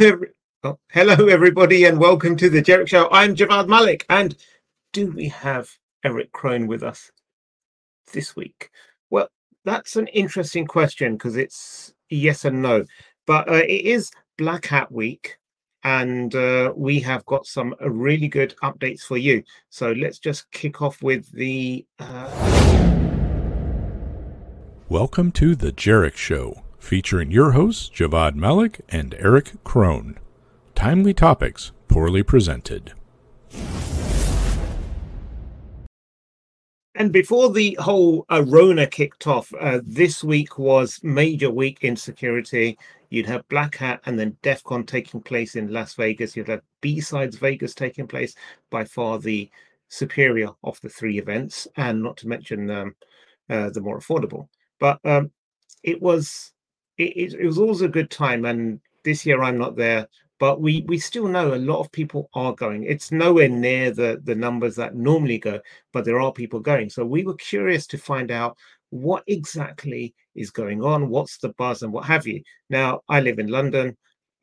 every- 0.00 0.28
oh, 0.62 0.78
hello, 0.90 1.26
everybody, 1.26 1.84
and 1.84 1.98
welcome 1.98 2.36
to 2.36 2.48
the 2.48 2.62
Jerich 2.62 2.88
Show. 2.88 3.08
I'm 3.10 3.34
Javvad 3.34 3.68
Malik, 3.68 4.06
and 4.08 4.36
do 4.92 5.10
we 5.10 5.28
have 5.28 5.70
Erich 6.04 6.30
Kron 6.32 6.66
with 6.66 6.82
us 6.82 7.10
this 8.12 8.36
week? 8.36 8.70
Well, 9.10 9.28
that's 9.64 9.96
an 9.96 10.06
interesting 10.08 10.66
question 10.66 11.14
because 11.14 11.36
it's 11.36 11.92
yes 12.10 12.44
and 12.44 12.62
no, 12.62 12.84
but 13.26 13.48
uh, 13.48 13.54
it 13.54 13.84
is 13.84 14.10
Black 14.36 14.66
Hat 14.66 14.92
Week, 14.92 15.36
and 15.82 16.34
uh, 16.34 16.72
we 16.76 17.00
have 17.00 17.24
got 17.26 17.46
some 17.46 17.74
uh, 17.82 17.90
really 17.90 18.28
good 18.28 18.54
updates 18.62 19.00
for 19.00 19.16
you. 19.16 19.42
So 19.70 19.92
let's 19.92 20.18
just 20.18 20.50
kick 20.52 20.80
off 20.80 21.02
with 21.02 21.30
the. 21.32 21.84
Uh... 21.98 22.84
Welcome 24.88 25.32
to 25.32 25.56
the 25.56 25.72
Jerich 25.72 26.16
Show, 26.16 26.62
featuring 26.78 27.30
your 27.30 27.52
hosts 27.52 27.90
Javvad 27.90 28.34
Malik 28.34 28.80
and 28.88 29.14
Erich 29.14 29.62
Kron. 29.64 30.18
Timely 30.74 31.14
topics, 31.14 31.72
poorly 31.88 32.22
presented. 32.22 32.92
And 36.98 37.12
before 37.12 37.52
the 37.52 37.76
whole 37.80 38.26
Arona 38.28 38.86
kicked 38.88 39.28
off, 39.28 39.52
uh, 39.60 39.80
this 39.84 40.24
week 40.24 40.58
was 40.58 40.98
major 41.04 41.48
week 41.48 41.84
in 41.84 41.94
security. 41.94 42.76
You'd 43.10 43.26
have 43.26 43.48
Black 43.48 43.76
Hat 43.76 44.00
and 44.04 44.18
then 44.18 44.36
DEF 44.42 44.64
CON 44.64 44.84
taking 44.84 45.20
place 45.20 45.54
in 45.54 45.72
Las 45.72 45.94
Vegas. 45.94 46.36
You'd 46.36 46.48
have 46.48 46.62
B-Sides 46.80 47.36
Vegas 47.36 47.72
taking 47.74 48.08
place, 48.08 48.34
by 48.70 48.84
far 48.84 49.20
the 49.20 49.48
superior 49.88 50.50
of 50.64 50.80
the 50.80 50.88
three 50.88 51.18
events, 51.18 51.68
and 51.76 52.02
not 52.02 52.16
to 52.16 52.28
mention 52.28 52.68
um, 52.68 52.96
uh, 53.48 53.70
the 53.70 53.80
more 53.80 54.00
affordable. 54.00 54.48
But 54.80 54.98
um, 55.04 55.30
it 55.84 56.02
was 56.02 56.52
it, 56.98 57.34
it, 57.34 57.46
was 57.46 57.58
always 57.58 57.80
a 57.80 57.88
good 57.88 58.10
time. 58.10 58.44
And 58.44 58.80
this 59.04 59.24
year 59.24 59.42
I'm 59.42 59.58
not 59.58 59.76
there, 59.76 60.08
but 60.38 60.60
we 60.60 60.82
we 60.86 60.98
still 60.98 61.28
know 61.28 61.54
a 61.54 61.56
lot 61.56 61.80
of 61.80 61.92
people 61.92 62.28
are 62.34 62.54
going. 62.54 62.84
It's 62.84 63.12
nowhere 63.12 63.48
near 63.48 63.90
the 63.90 64.20
the 64.24 64.34
numbers 64.34 64.76
that 64.76 64.94
normally 64.94 65.38
go, 65.38 65.60
but 65.92 66.04
there 66.04 66.20
are 66.20 66.32
people 66.32 66.60
going. 66.60 66.90
So 66.90 67.04
we 67.04 67.24
were 67.24 67.34
curious 67.34 67.86
to 67.88 67.98
find 67.98 68.30
out 68.30 68.56
what 68.90 69.22
exactly 69.26 70.14
is 70.34 70.50
going 70.50 70.82
on, 70.82 71.08
what's 71.08 71.38
the 71.38 71.50
buzz, 71.50 71.82
and 71.82 71.92
what 71.92 72.04
have 72.06 72.26
you. 72.26 72.42
Now 72.70 73.02
I 73.08 73.20
live 73.20 73.38
in 73.38 73.48
London. 73.48 73.96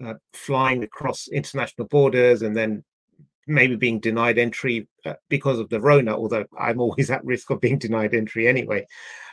Uh, 0.04 0.16
flying 0.34 0.84
across 0.84 1.30
international 1.30 1.88
borders 1.88 2.42
and 2.42 2.54
then 2.54 2.84
maybe 3.48 3.76
being 3.76 4.00
denied 4.00 4.38
entry 4.38 4.88
uh, 5.06 5.14
because 5.30 5.60
of 5.60 5.70
the 5.70 5.80
Rona, 5.80 6.16
although 6.16 6.46
I'm 6.58 6.80
always 6.80 7.12
at 7.12 7.24
risk 7.26 7.50
of 7.50 7.62
being 7.62 7.78
denied 7.78 8.14
entry 8.14 8.48
anyway 8.48 8.86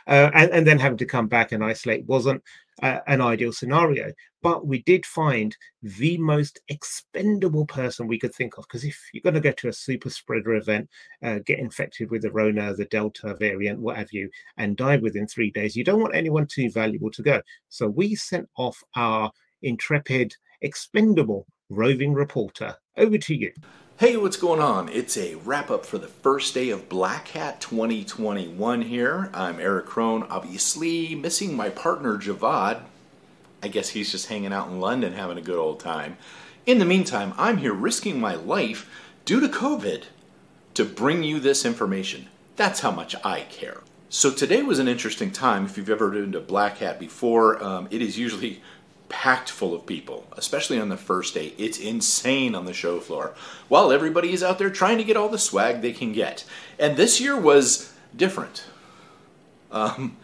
uh, 0.07 0.29
and, 0.33 0.51
and, 0.51 0.67
then 0.67 0.79
having 0.79 0.97
to 0.97 1.05
come 1.05 1.27
back 1.27 1.51
and 1.51 1.63
isolate 1.63 2.05
wasn't 2.05 2.43
uh, 2.81 2.99
an 3.07 3.21
ideal 3.21 3.53
scenario. 3.53 4.11
But 4.41 4.67
we 4.67 4.83
did 4.83 5.05
find 5.05 5.55
the 5.81 6.17
most 6.17 6.59
expendable 6.67 7.65
person 7.65 8.07
we 8.07 8.19
could 8.19 8.35
think 8.35 8.57
of. 8.57 8.65
Because 8.67 8.83
if 8.83 8.99
you're 9.13 9.21
going 9.21 9.35
to 9.35 9.39
go 9.39 9.51
to 9.53 9.69
a 9.69 9.73
super 9.73 10.09
spreader 10.09 10.55
event, 10.55 10.89
uh, 11.23 11.39
get 11.45 11.59
infected 11.59 12.11
with 12.11 12.23
the 12.23 12.31
Rona, 12.31 12.73
the 12.73 12.85
Delta 12.85 13.35
variant, 13.35 13.79
what 13.79 13.97
have 13.97 14.11
you, 14.11 14.29
and 14.57 14.75
die 14.75 14.97
within 14.97 15.27
three 15.27 15.51
days, 15.51 15.75
you 15.75 15.83
don't 15.83 16.01
want 16.01 16.15
anyone 16.15 16.47
too 16.47 16.69
valuable 16.69 17.11
to 17.11 17.23
go. 17.23 17.41
So 17.69 17.87
we 17.87 18.15
sent 18.15 18.49
off 18.57 18.83
our 18.95 19.31
intrepid, 19.61 20.35
expendable 20.61 21.47
roving 21.69 22.13
reporter. 22.13 22.75
Over 22.97 23.17
to 23.17 23.35
you. 23.35 23.51
Hey, 23.99 24.17
what's 24.17 24.37
going 24.37 24.59
on? 24.59 24.89
It's 24.89 25.15
a 25.17 25.35
wrap 25.35 25.69
up 25.69 25.85
for 25.85 25.99
the 25.99 26.07
first 26.07 26.55
day 26.55 26.71
of 26.71 26.89
Black 26.89 27.27
Hat 27.27 27.61
2021 27.61 28.81
here. 28.81 29.29
I'm 29.35 29.59
Erich 29.59 29.85
Kron, 29.85 30.23
obviously 30.23 31.13
missing 31.13 31.55
my 31.55 31.69
partner 31.69 32.17
Javvad. 32.17 32.81
I 33.61 33.67
guess 33.67 33.89
he's 33.89 34.11
just 34.11 34.29
hanging 34.29 34.51
out 34.51 34.67
in 34.67 34.79
London 34.79 35.13
having 35.13 35.37
a 35.37 35.43
good 35.43 35.59
old 35.59 35.79
time. 35.79 36.17
In 36.65 36.79
the 36.79 36.85
meantime, 36.85 37.35
I'm 37.37 37.57
here 37.57 37.71
risking 37.71 38.19
my 38.19 38.33
life 38.33 38.89
due 39.25 39.39
to 39.39 39.47
COVID 39.47 40.05
to 40.73 40.85
bring 40.85 41.21
you 41.21 41.39
this 41.39 41.63
information. 41.63 42.29
That's 42.55 42.79
how 42.79 42.91
much 42.91 43.15
I 43.23 43.41
care. 43.41 43.81
So 44.09 44.31
today 44.31 44.63
was 44.63 44.79
an 44.79 44.87
interesting 44.87 45.29
time. 45.29 45.65
If 45.65 45.77
you've 45.77 45.91
ever 45.91 46.09
been 46.09 46.31
to 46.31 46.39
Black 46.39 46.79
Hat 46.79 46.99
before, 46.99 47.63
um, 47.63 47.87
it 47.91 48.01
is 48.01 48.17
usually 48.17 48.63
packed 49.13 49.51
full 49.51 49.75
of 49.75 49.85
people, 49.85 50.25
especially 50.35 50.79
on 50.79 50.89
the 50.89 50.97
first 50.97 51.35
day. 51.35 51.53
It's 51.59 51.77
insane 51.77 52.55
on 52.55 52.65
the 52.65 52.73
show 52.73 52.99
floor 52.99 53.35
while 53.67 53.91
everybody 53.91 54.33
is 54.33 54.41
out 54.41 54.57
there 54.57 54.71
trying 54.71 54.97
to 54.97 55.03
get 55.03 55.15
all 55.15 55.29
the 55.29 55.37
swag 55.37 55.81
they 55.81 55.93
can 55.93 56.13
get. 56.13 56.43
And 56.79 56.97
this 56.97 57.21
year 57.21 57.39
was 57.39 57.93
different. 58.17 58.63
Um, 59.71 60.17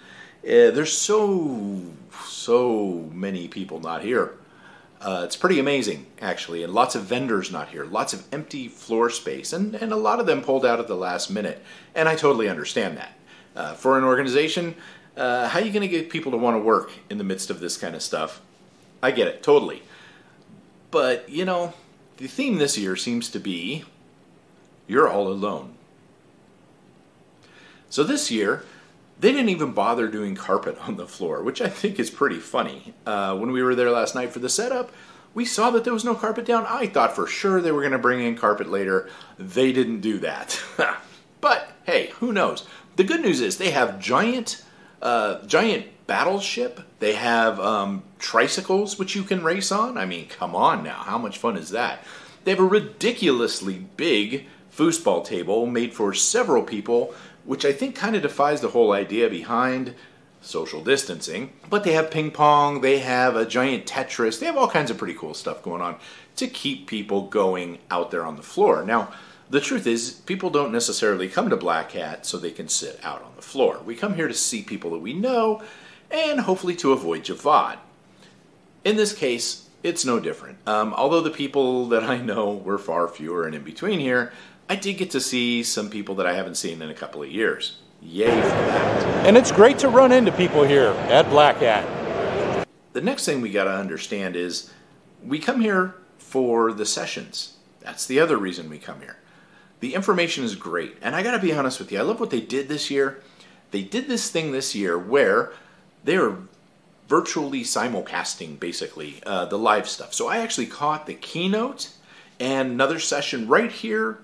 eh, 0.43 0.71
there's 0.71 0.91
so, 0.91 1.81
so 2.25 3.09
many 3.13 3.47
people 3.47 3.79
not 3.79 4.01
here. 4.01 4.33
Uh, 4.99 5.21
it's 5.23 5.37
pretty 5.37 5.59
amazing, 5.59 6.07
actually, 6.19 6.63
and 6.63 6.73
lots 6.73 6.95
of 6.95 7.03
vendors 7.03 7.51
not 7.51 7.69
here, 7.69 7.85
lots 7.85 8.11
of 8.11 8.25
empty 8.33 8.67
floor 8.67 9.11
space, 9.11 9.53
and, 9.53 9.75
and 9.75 9.93
a 9.93 9.95
lot 9.95 10.19
of 10.19 10.25
them 10.25 10.41
pulled 10.41 10.65
out 10.65 10.79
at 10.79 10.87
the 10.87 10.95
last 10.95 11.29
minute. 11.29 11.63
And 11.93 12.09
I 12.09 12.15
totally 12.15 12.49
understand 12.49 12.97
that. 12.97 13.13
Uh, 13.55 13.73
for 13.75 13.99
an 13.99 14.03
organization, 14.03 14.73
uh, 15.15 15.47
how 15.47 15.59
are 15.59 15.65
you 15.65 15.71
going 15.71 15.87
to 15.87 15.87
get 15.87 16.09
people 16.09 16.31
to 16.31 16.37
want 16.37 16.55
to 16.55 16.59
work 16.59 16.91
in 17.09 17.19
the 17.19 17.23
midst 17.23 17.51
of 17.51 17.59
this 17.59 17.77
kind 17.77 17.95
of 17.95 18.01
stuff? 18.01 18.41
I 19.01 19.11
get 19.11 19.27
it, 19.27 19.43
totally. 19.43 19.83
But, 20.91 21.29
you 21.29 21.45
know, 21.45 21.73
the 22.17 22.27
theme 22.27 22.57
this 22.57 22.77
year 22.77 22.95
seems 22.95 23.29
to 23.29 23.39
be 23.39 23.85
you're 24.87 25.07
all 25.07 25.27
alone. 25.27 25.75
So 27.89 28.03
this 28.03 28.31
year, 28.31 28.63
they 29.19 29.31
didn't 29.31 29.49
even 29.49 29.71
bother 29.71 30.07
doing 30.07 30.35
carpet 30.35 30.77
on 30.87 30.97
the 30.97 31.07
floor, 31.07 31.43
which 31.43 31.61
I 31.61 31.69
think 31.69 31.99
is 31.99 32.09
pretty 32.09 32.39
funny. 32.39 32.93
Uh, 33.05 33.37
when 33.37 33.51
we 33.51 33.61
were 33.61 33.75
there 33.75 33.91
last 33.91 34.15
night 34.15 34.31
for 34.31 34.39
the 34.39 34.49
setup, 34.49 34.91
we 35.33 35.45
saw 35.45 35.69
that 35.69 35.83
there 35.83 35.93
was 35.93 36.03
no 36.03 36.15
carpet 36.15 36.45
down. 36.45 36.65
I 36.67 36.87
thought 36.87 37.15
for 37.15 37.27
sure 37.27 37.61
they 37.61 37.71
were 37.71 37.81
going 37.81 37.91
to 37.91 37.99
bring 37.99 38.19
in 38.25 38.35
carpet 38.35 38.67
later. 38.67 39.07
They 39.37 39.71
didn't 39.71 40.01
do 40.01 40.17
that. 40.19 40.59
but 41.41 41.71
hey, 41.85 42.07
who 42.15 42.33
knows? 42.33 42.65
The 42.95 43.03
good 43.03 43.21
news 43.21 43.39
is 43.39 43.57
they 43.57 43.71
have 43.71 43.99
giant, 43.99 44.63
uh, 45.01 45.45
giant 45.45 45.85
battleship. 46.09 46.81
They 46.97 47.13
have 47.13 47.59
um, 47.59 48.01
tricycles 48.17 48.97
which 48.97 49.15
you 49.15 49.21
can 49.21 49.43
race 49.43 49.71
on. 49.71 49.95
I 49.95 50.05
mean, 50.05 50.27
come 50.27 50.55
on 50.55 50.83
now, 50.83 51.03
how 51.03 51.19
much 51.19 51.37
fun 51.37 51.55
is 51.55 51.69
that? 51.69 52.03
They 52.43 52.51
have 52.51 52.59
a 52.59 52.63
ridiculously 52.63 53.85
big 53.95 54.47
foosball 54.75 55.23
table 55.23 55.67
made 55.67 55.93
for 55.93 56.15
several 56.15 56.63
people, 56.63 57.13
which 57.45 57.63
I 57.63 57.71
think 57.71 57.95
kind 57.95 58.15
of 58.15 58.23
defies 58.23 58.61
the 58.61 58.69
whole 58.69 58.91
idea 58.91 59.29
behind 59.29 59.93
social 60.41 60.83
distancing. 60.83 61.53
But 61.69 61.83
they 61.83 61.93
have 61.93 62.09
ping 62.09 62.31
pong, 62.31 62.81
they 62.81 62.99
have 62.99 63.35
a 63.35 63.45
giant 63.45 63.85
Tetris, 63.85 64.39
they 64.39 64.47
have 64.47 64.57
all 64.57 64.67
kinds 64.67 64.89
of 64.89 64.97
pretty 64.97 65.13
cool 65.13 65.35
stuff 65.35 65.61
going 65.61 65.81
on 65.81 65.97
to 66.37 66.47
keep 66.47 66.87
people 66.87 67.27
going 67.27 67.77
out 67.91 68.09
there 68.09 68.25
on 68.25 68.35
the 68.35 68.41
floor. 68.41 68.83
Now, 68.83 69.13
the 69.51 69.61
truth 69.61 69.85
is, 69.85 70.11
people 70.11 70.49
don't 70.49 70.71
necessarily 70.71 71.27
come 71.27 71.51
to 71.51 71.57
Black 71.57 71.91
Hat 71.91 72.25
so 72.25 72.37
they 72.37 72.51
can 72.51 72.67
sit 72.67 72.99
out 73.03 73.21
on 73.21 73.31
the 73.35 73.41
floor. 73.43 73.79
We 73.85 73.95
come 73.95 74.15
here 74.15 74.27
to 74.27 74.33
see 74.33 74.63
people 74.63 74.89
that 74.91 74.99
we 74.99 75.13
know 75.13 75.61
and 76.11 76.41
hopefully 76.41 76.75
to 76.77 76.91
avoid 76.91 77.23
Javvad. 77.23 77.77
In 78.83 78.95
this 78.95 79.13
case, 79.13 79.69
it's 79.83 80.05
no 80.05 80.19
different. 80.19 80.57
Um, 80.67 80.93
although 80.93 81.21
the 81.21 81.29
people 81.29 81.87
that 81.89 82.03
I 82.03 82.17
know 82.17 82.53
were 82.53 82.77
far 82.77 83.07
fewer 83.07 83.45
and 83.45 83.55
in 83.55 83.63
between 83.63 83.99
here, 83.99 84.31
I 84.69 84.75
did 84.75 84.97
get 84.97 85.11
to 85.11 85.19
see 85.19 85.63
some 85.63 85.89
people 85.89 86.15
that 86.15 86.27
I 86.27 86.33
haven't 86.33 86.55
seen 86.55 86.81
in 86.81 86.89
a 86.89 86.93
couple 86.93 87.23
of 87.23 87.31
years. 87.31 87.77
Yay 88.01 88.29
for 88.29 88.47
that. 88.47 89.25
And 89.25 89.37
it's 89.37 89.51
great 89.51 89.77
to 89.79 89.89
run 89.89 90.11
into 90.11 90.31
people 90.31 90.63
here 90.63 90.89
at 91.09 91.29
Black 91.29 91.57
Hat. 91.57 92.67
The 92.93 93.01
next 93.01 93.25
thing 93.25 93.41
we 93.41 93.51
got 93.51 93.65
to 93.65 93.71
understand 93.71 94.35
is 94.35 94.71
we 95.23 95.39
come 95.39 95.61
here 95.61 95.95
for 96.17 96.71
the 96.71 96.85
sessions. 96.85 97.57
That's 97.81 98.05
the 98.05 98.19
other 98.19 98.37
reason 98.37 98.69
we 98.69 98.77
come 98.77 99.01
here. 99.01 99.17
The 99.79 99.95
information 99.95 100.43
is 100.43 100.55
great. 100.55 100.97
And 101.01 101.15
I 101.15 101.23
got 101.23 101.31
to 101.31 101.39
be 101.39 101.53
honest 101.53 101.79
with 101.79 101.91
you, 101.91 101.99
I 101.99 102.03
love 102.03 102.19
what 102.19 102.29
they 102.29 102.41
did 102.41 102.67
this 102.67 102.91
year. 102.91 103.21
They 103.71 103.81
did 103.81 104.07
this 104.07 104.29
thing 104.29 104.51
this 104.51 104.75
year 104.75 104.97
where 104.97 105.51
they 106.03 106.17
are 106.17 106.37
virtually 107.07 107.61
simulcasting 107.61 108.59
basically 108.59 109.21
uh, 109.25 109.45
the 109.45 109.57
live 109.57 109.89
stuff. 109.89 110.13
So 110.13 110.27
I 110.27 110.37
actually 110.37 110.67
caught 110.67 111.07
the 111.07 111.15
keynote 111.15 111.89
and 112.39 112.71
another 112.71 112.99
session 112.99 113.47
right 113.47 113.71
here 113.71 114.19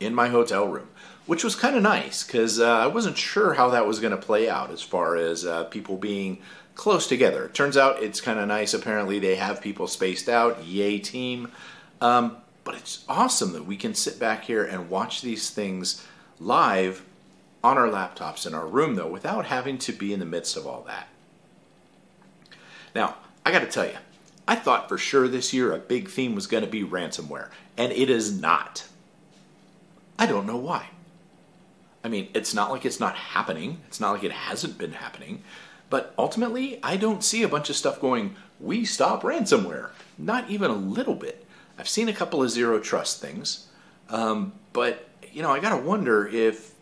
in 0.00 0.14
my 0.14 0.28
hotel 0.28 0.66
room, 0.68 0.88
which 1.26 1.42
was 1.42 1.56
kind 1.56 1.76
of 1.76 1.82
nice 1.82 2.24
because 2.24 2.60
uh, 2.60 2.78
I 2.78 2.86
wasn't 2.86 3.18
sure 3.18 3.54
how 3.54 3.70
that 3.70 3.86
was 3.86 3.98
going 3.98 4.12
to 4.12 4.16
play 4.16 4.48
out 4.48 4.70
as 4.70 4.82
far 4.82 5.16
as 5.16 5.44
uh, 5.44 5.64
people 5.64 5.96
being 5.96 6.38
close 6.74 7.08
together. 7.08 7.46
It 7.46 7.54
turns 7.54 7.76
out 7.76 8.02
it's 8.02 8.20
kind 8.20 8.38
of 8.38 8.46
nice. 8.46 8.72
Apparently, 8.72 9.18
they 9.18 9.34
have 9.34 9.60
people 9.60 9.88
spaced 9.88 10.28
out. 10.28 10.64
Yay, 10.64 11.00
team. 11.00 11.50
Um, 12.00 12.36
but 12.62 12.76
it's 12.76 13.04
awesome 13.08 13.52
that 13.52 13.66
we 13.66 13.76
can 13.76 13.94
sit 13.94 14.20
back 14.20 14.44
here 14.44 14.62
and 14.64 14.88
watch 14.88 15.22
these 15.22 15.50
things 15.50 16.06
live 16.38 17.04
on 17.64 17.76
our 17.76 17.88
laptops 17.88 18.46
in 18.46 18.54
our 18.54 18.66
room, 18.66 18.94
though, 18.94 19.08
without 19.08 19.46
having 19.46 19.76
to 19.78 19.92
be 19.92 20.12
in 20.12 20.20
the 20.20 20.26
midst 20.26 20.56
of 20.56 20.66
all 20.66 20.82
that. 20.82 21.08
Now, 22.94 23.16
I 23.44 23.52
got 23.52 23.60
to 23.60 23.66
tell 23.66 23.86
you, 23.86 23.96
I 24.46 24.54
thought 24.54 24.88
for 24.88 24.98
sure 24.98 25.28
this 25.28 25.52
year 25.52 25.72
a 25.72 25.78
big 25.78 26.08
theme 26.08 26.34
was 26.34 26.46
going 26.46 26.64
to 26.64 26.70
be 26.70 26.82
ransomware, 26.82 27.48
and 27.76 27.92
it 27.92 28.10
is 28.10 28.40
not. 28.40 28.84
I 30.18 30.26
don't 30.26 30.46
know 30.46 30.56
why. 30.56 30.88
I 32.02 32.08
mean, 32.08 32.28
it's 32.34 32.54
not 32.54 32.70
like 32.70 32.84
it's 32.84 33.00
not 33.00 33.14
happening, 33.14 33.80
it's 33.86 34.00
not 34.00 34.12
like 34.12 34.24
it 34.24 34.32
hasn't 34.32 34.78
been 34.78 34.92
happening, 34.92 35.42
but 35.90 36.14
ultimately, 36.18 36.78
I 36.82 36.96
don't 36.96 37.24
see 37.24 37.42
a 37.42 37.48
bunch 37.48 37.70
of 37.70 37.76
stuff 37.76 38.00
going 38.00 38.36
we 38.60 38.84
stop 38.84 39.22
ransomware. 39.22 39.90
Not 40.16 40.50
even 40.50 40.70
a 40.70 40.74
little 40.74 41.14
bit. 41.14 41.46
I've 41.78 41.88
seen 41.88 42.08
a 42.08 42.12
couple 42.12 42.42
of 42.42 42.50
zero 42.50 42.80
trust 42.80 43.20
things, 43.20 43.68
um, 44.08 44.52
but 44.72 45.08
you 45.32 45.42
know, 45.42 45.50
I 45.50 45.60
gotta 45.60 45.82
wonder 45.82 46.26
if 46.26 46.74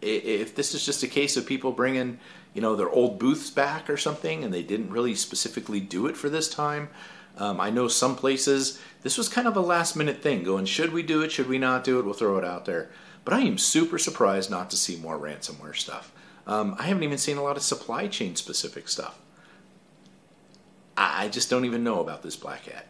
if 0.00 0.54
this 0.54 0.74
is 0.74 0.84
just 0.84 1.02
a 1.02 1.08
case 1.08 1.36
of 1.36 1.46
people 1.46 1.72
bringing 1.72 2.18
you 2.54 2.60
know 2.60 2.74
their 2.76 2.90
old 2.90 3.18
booths 3.18 3.50
back 3.50 3.88
or 3.88 3.96
something, 3.96 4.44
and 4.44 4.52
they 4.52 4.62
didn't 4.62 4.90
really 4.90 5.14
specifically 5.14 5.80
do 5.80 6.06
it 6.06 6.16
for 6.16 6.28
this 6.28 6.48
time. 6.48 6.88
Um, 7.36 7.60
I 7.60 7.70
know 7.70 7.88
some 7.88 8.16
places 8.16 8.80
this 9.02 9.16
was 9.16 9.28
kind 9.28 9.48
of 9.48 9.56
a 9.56 9.60
last 9.60 9.96
minute 9.96 10.22
thing, 10.22 10.42
going 10.42 10.66
should 10.66 10.92
we 10.92 11.02
do 11.02 11.22
it, 11.22 11.32
should 11.32 11.48
we 11.48 11.58
not 11.58 11.84
do 11.84 11.98
it? 11.98 12.04
We'll 12.04 12.14
throw 12.14 12.36
it 12.38 12.44
out 12.44 12.66
there. 12.66 12.90
But 13.24 13.34
I 13.34 13.40
am 13.40 13.58
super 13.58 13.98
surprised 13.98 14.50
not 14.50 14.70
to 14.70 14.76
see 14.76 14.96
more 14.96 15.18
ransomware 15.18 15.76
stuff. 15.76 16.12
Um, 16.46 16.74
I 16.78 16.84
haven't 16.84 17.02
even 17.02 17.18
seen 17.18 17.36
a 17.36 17.42
lot 17.42 17.56
of 17.56 17.62
supply 17.62 18.08
chain 18.08 18.34
specific 18.36 18.88
stuff. 18.88 19.18
I 20.96 21.28
just 21.28 21.48
don't 21.48 21.64
even 21.64 21.84
know 21.84 22.00
about 22.00 22.22
this 22.22 22.36
black 22.36 22.66
hat. 22.66 22.86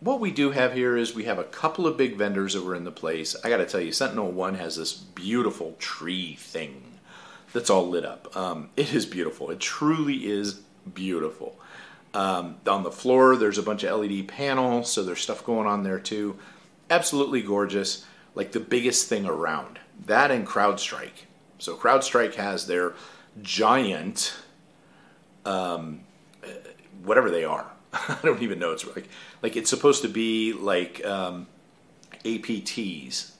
What 0.00 0.20
we 0.20 0.30
do 0.30 0.50
have 0.50 0.74
here 0.74 0.96
is 0.96 1.14
we 1.14 1.24
have 1.24 1.38
a 1.38 1.44
couple 1.44 1.86
of 1.86 1.96
big 1.96 2.16
vendors 2.16 2.58
were 2.58 2.74
in 2.74 2.84
the 2.84 2.90
place. 2.90 3.34
I 3.42 3.48
got 3.48 3.56
to 3.58 3.66
tell 3.66 3.80
you, 3.80 3.92
Sentinel 3.92 4.30
One 4.30 4.54
has 4.54 4.76
this 4.76 4.92
beautiful 4.92 5.74
tree 5.78 6.36
thing 6.36 6.95
that's 7.52 7.70
all 7.70 7.88
lit 7.88 8.04
up. 8.04 8.36
Um, 8.36 8.70
it 8.76 8.92
is 8.92 9.06
beautiful. 9.06 9.50
It 9.50 9.60
truly 9.60 10.26
is 10.26 10.60
beautiful. 10.92 11.58
Um, 12.14 12.56
on 12.66 12.82
the 12.82 12.90
floor, 12.90 13.36
there's 13.36 13.58
a 13.58 13.62
bunch 13.62 13.84
of 13.84 14.00
LED 14.00 14.28
panels, 14.28 14.90
so 14.90 15.02
there's 15.02 15.20
stuff 15.20 15.44
going 15.44 15.66
on 15.66 15.82
there 15.82 15.98
too. 15.98 16.38
Absolutely 16.90 17.42
gorgeous. 17.42 18.04
Like 18.34 18.52
the 18.52 18.60
biggest 18.60 19.08
thing 19.08 19.26
around. 19.26 19.78
That 20.06 20.30
and 20.30 20.46
CrowdStrike. 20.46 21.24
So 21.58 21.76
CrowdStrike 21.76 22.34
has 22.34 22.66
their 22.66 22.94
giant, 23.42 24.34
um, 25.44 26.00
whatever 27.02 27.30
they 27.30 27.44
are. 27.44 27.66
I 27.92 28.18
don't 28.22 28.42
even 28.42 28.58
know. 28.58 28.72
It's 28.72 28.86
like 28.86 29.08
like 29.42 29.56
it's 29.56 29.70
supposed 29.70 30.02
to 30.02 30.08
be 30.08 30.52
like 30.52 31.04
um, 31.04 31.46
APTs 32.24 33.32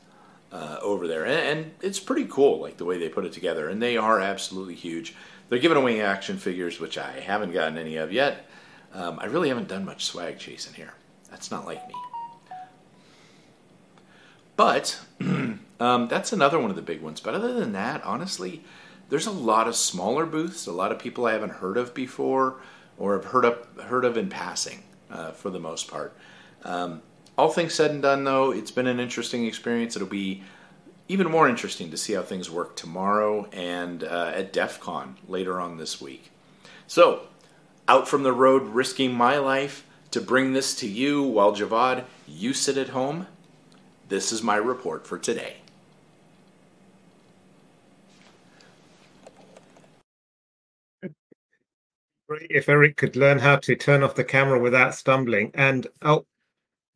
uh, 0.52 0.78
over 0.82 1.06
there, 1.08 1.24
and, 1.24 1.58
and, 1.58 1.74
it's 1.80 1.98
pretty 1.98 2.26
cool, 2.26 2.60
like 2.60 2.76
the 2.76 2.84
way 2.84 2.98
they 2.98 3.08
put 3.08 3.24
it 3.24 3.32
together. 3.32 3.68
And 3.68 3.82
they 3.82 3.96
are 3.96 4.20
absolutely 4.20 4.74
huge. 4.74 5.14
They're 5.48 5.58
giving 5.58 5.76
away 5.76 6.00
action 6.00 6.38
figures, 6.38 6.80
which 6.80 6.98
I 6.98 7.20
haven't 7.20 7.52
gotten 7.52 7.78
any 7.78 7.96
of 7.96 8.12
yet. 8.12 8.46
Um, 8.94 9.18
I 9.20 9.26
really 9.26 9.48
haven't 9.48 9.68
done 9.68 9.84
much 9.84 10.04
swag 10.04 10.38
chasing 10.38 10.74
here. 10.74 10.94
That's 11.30 11.50
not 11.50 11.66
like 11.66 11.86
me. 11.88 11.94
But 14.56 14.98
um, 15.80 16.08
that's 16.08 16.32
another 16.32 16.58
one 16.58 16.70
of 16.70 16.76
the 16.76 16.82
big 16.82 17.02
ones. 17.02 17.20
But 17.20 17.34
other 17.34 17.52
than 17.52 17.72
that, 17.72 18.02
honestly, 18.04 18.64
there's 19.08 19.26
a 19.26 19.32
lot 19.32 19.68
of 19.68 19.76
smaller 19.76 20.26
booths, 20.26 20.66
a 20.66 20.72
lot 20.72 20.92
of 20.92 20.98
people 20.98 21.26
I 21.26 21.32
haven't 21.32 21.50
heard 21.50 21.76
of 21.76 21.94
before 21.94 22.56
or 22.98 23.14
have 23.14 23.26
heard 23.26 23.44
of, 23.44 23.66
heard 23.84 24.04
of 24.04 24.16
in 24.16 24.28
passing 24.28 24.82
uh, 25.10 25.32
for 25.32 25.50
the 25.50 25.60
most 25.60 25.88
part. 25.88 26.16
Um, 26.64 27.02
all 27.38 27.50
things 27.50 27.74
said 27.74 27.90
and 27.90 28.02
done, 28.02 28.24
though, 28.24 28.50
it's 28.50 28.70
been 28.70 28.86
an 28.86 29.00
interesting 29.00 29.46
experience. 29.46 29.94
It'll 29.94 30.08
be 30.08 30.42
even 31.08 31.30
more 31.30 31.48
interesting 31.48 31.90
to 31.90 31.96
see 31.96 32.14
how 32.14 32.22
things 32.22 32.50
work 32.50 32.76
tomorrow 32.76 33.48
and 33.52 34.02
uh, 34.02 34.32
at 34.34 34.52
DEF 34.52 34.80
CON 34.80 35.16
later 35.28 35.60
on 35.60 35.76
this 35.76 36.00
week. 36.00 36.30
So, 36.86 37.28
out 37.88 38.08
from 38.08 38.22
the 38.22 38.32
road, 38.32 38.62
risking 38.62 39.12
my 39.14 39.38
life 39.38 39.86
to 40.10 40.20
bring 40.20 40.52
this 40.52 40.74
to 40.76 40.88
you 40.88 41.22
while 41.22 41.54
Javvad, 41.54 42.04
you 42.26 42.52
sit 42.54 42.76
at 42.76 42.88
home. 42.88 43.26
This 44.08 44.32
is 44.32 44.42
my 44.42 44.56
report 44.56 45.06
for 45.06 45.18
today. 45.18 45.56
If 52.28 52.68
Erich 52.68 52.96
could 52.96 53.14
learn 53.14 53.38
how 53.38 53.56
to 53.56 53.76
turn 53.76 54.02
off 54.02 54.16
the 54.16 54.24
camera 54.24 54.58
without 54.58 54.94
stumbling, 54.94 55.52
and 55.54 55.86
oh, 56.02 56.26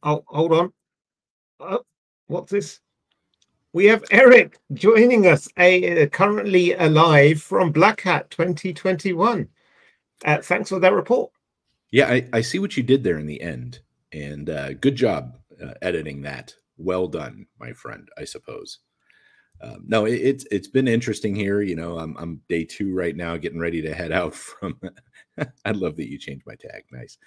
oh, 0.02 0.24
hold 0.26 0.52
on, 0.52 0.72
oh, 1.60 1.82
what's 2.26 2.52
this? 2.52 2.80
We 3.72 3.86
have 3.86 4.04
Erich 4.10 4.58
joining 4.72 5.26
us, 5.26 5.48
a, 5.56 6.02
uh, 6.02 6.06
currently 6.08 6.72
alive 6.74 7.40
from 7.40 7.70
Black 7.70 8.00
Hat 8.00 8.28
2021. 8.30 9.48
Uh, 10.24 10.38
thanks 10.38 10.70
for 10.70 10.80
that 10.80 10.92
report. 10.92 11.30
Yeah, 11.92 12.08
I, 12.08 12.28
I, 12.32 12.40
see 12.40 12.58
what 12.58 12.76
you 12.76 12.82
did 12.82 13.04
there 13.04 13.18
in 13.18 13.26
the 13.26 13.40
end, 13.40 13.80
and 14.12 14.50
uh, 14.50 14.74
good 14.74 14.96
job 14.96 15.38
uh, 15.62 15.74
editing 15.82 16.22
that. 16.22 16.54
Well 16.76 17.08
done, 17.08 17.46
my 17.58 17.72
friend. 17.72 18.08
I 18.18 18.24
suppose. 18.24 18.78
Um, 19.62 19.84
no, 19.86 20.06
it, 20.06 20.14
it's 20.14 20.46
it's 20.50 20.68
been 20.68 20.88
interesting 20.88 21.34
here. 21.34 21.60
You 21.60 21.76
know, 21.76 21.98
I'm 21.98 22.16
I'm 22.18 22.40
day 22.48 22.64
two 22.64 22.94
right 22.94 23.14
now, 23.14 23.36
getting 23.36 23.60
ready 23.60 23.82
to 23.82 23.94
head 23.94 24.12
out 24.12 24.34
from. 24.34 24.80
I 25.64 25.70
love 25.70 25.96
that 25.96 26.10
you 26.10 26.18
changed 26.18 26.46
my 26.46 26.54
tag. 26.54 26.84
Nice. 26.92 27.18